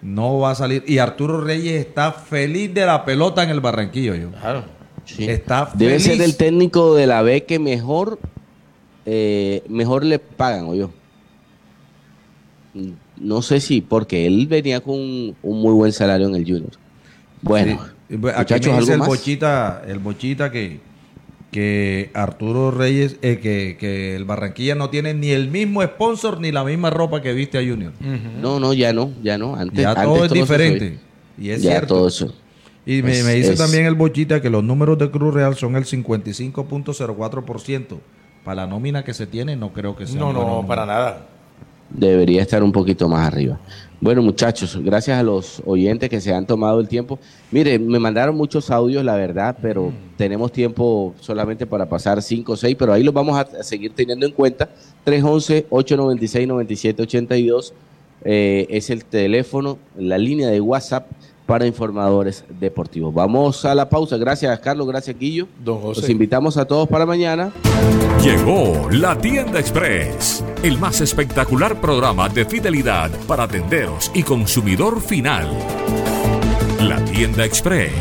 [0.00, 0.84] No va a salir.
[0.86, 4.14] Y Arturo Reyes está feliz de la pelota en el Barranquillo.
[4.14, 4.30] Yo.
[4.30, 4.64] Claro.
[5.06, 5.24] Sí.
[5.28, 6.04] Está Debe feliz.
[6.06, 8.18] ser el técnico de la B que mejor,
[9.06, 10.90] eh, mejor le pagan, o yo.
[13.16, 16.70] No sé si, porque él venía con un, un muy buen salario en el Junior.
[17.42, 17.90] Bueno, Sí.
[18.18, 19.08] Bueno, Aquí me dice ¿algo el más?
[19.08, 20.80] bochita, el bochita que,
[21.50, 26.52] que Arturo Reyes, eh, que, que el Barranquilla no tiene ni el mismo sponsor ni
[26.52, 27.92] la misma ropa que viste a Junior.
[28.42, 29.54] No, no, ya no, ya no.
[29.56, 30.98] Antes, ya antes todo es diferente.
[31.38, 31.94] Y es ya cierto.
[31.96, 32.34] todo eso.
[32.86, 35.54] Y me, Es- me dice es- también el bochita que los números de Cruz Real
[35.56, 37.98] son el 55.04%.
[38.44, 40.20] Para la nómina que se tiene, no creo que sea.
[40.20, 41.26] No, no, para nada.
[41.94, 43.58] Debería estar un poquito más arriba.
[44.00, 47.18] Bueno, muchachos, gracias a los oyentes que se han tomado el tiempo.
[47.50, 52.56] Mire, me mandaron muchos audios, la verdad, pero tenemos tiempo solamente para pasar 5 o
[52.56, 54.68] 6, pero ahí los vamos a a seguir teniendo en cuenta.
[55.06, 57.72] 311-896-9782
[58.24, 61.06] eh, es el teléfono, la línea de WhatsApp
[61.46, 63.12] para informadores deportivos.
[63.12, 64.16] Vamos a la pausa.
[64.16, 64.86] Gracias, Carlos.
[64.86, 65.46] Gracias, Guillo.
[65.62, 66.00] Don José.
[66.02, 67.52] Los invitamos a todos para mañana.
[68.22, 75.48] Llegó la tienda express, el más espectacular programa de fidelidad para tenderos y consumidor final.
[76.84, 77.92] La tienda express,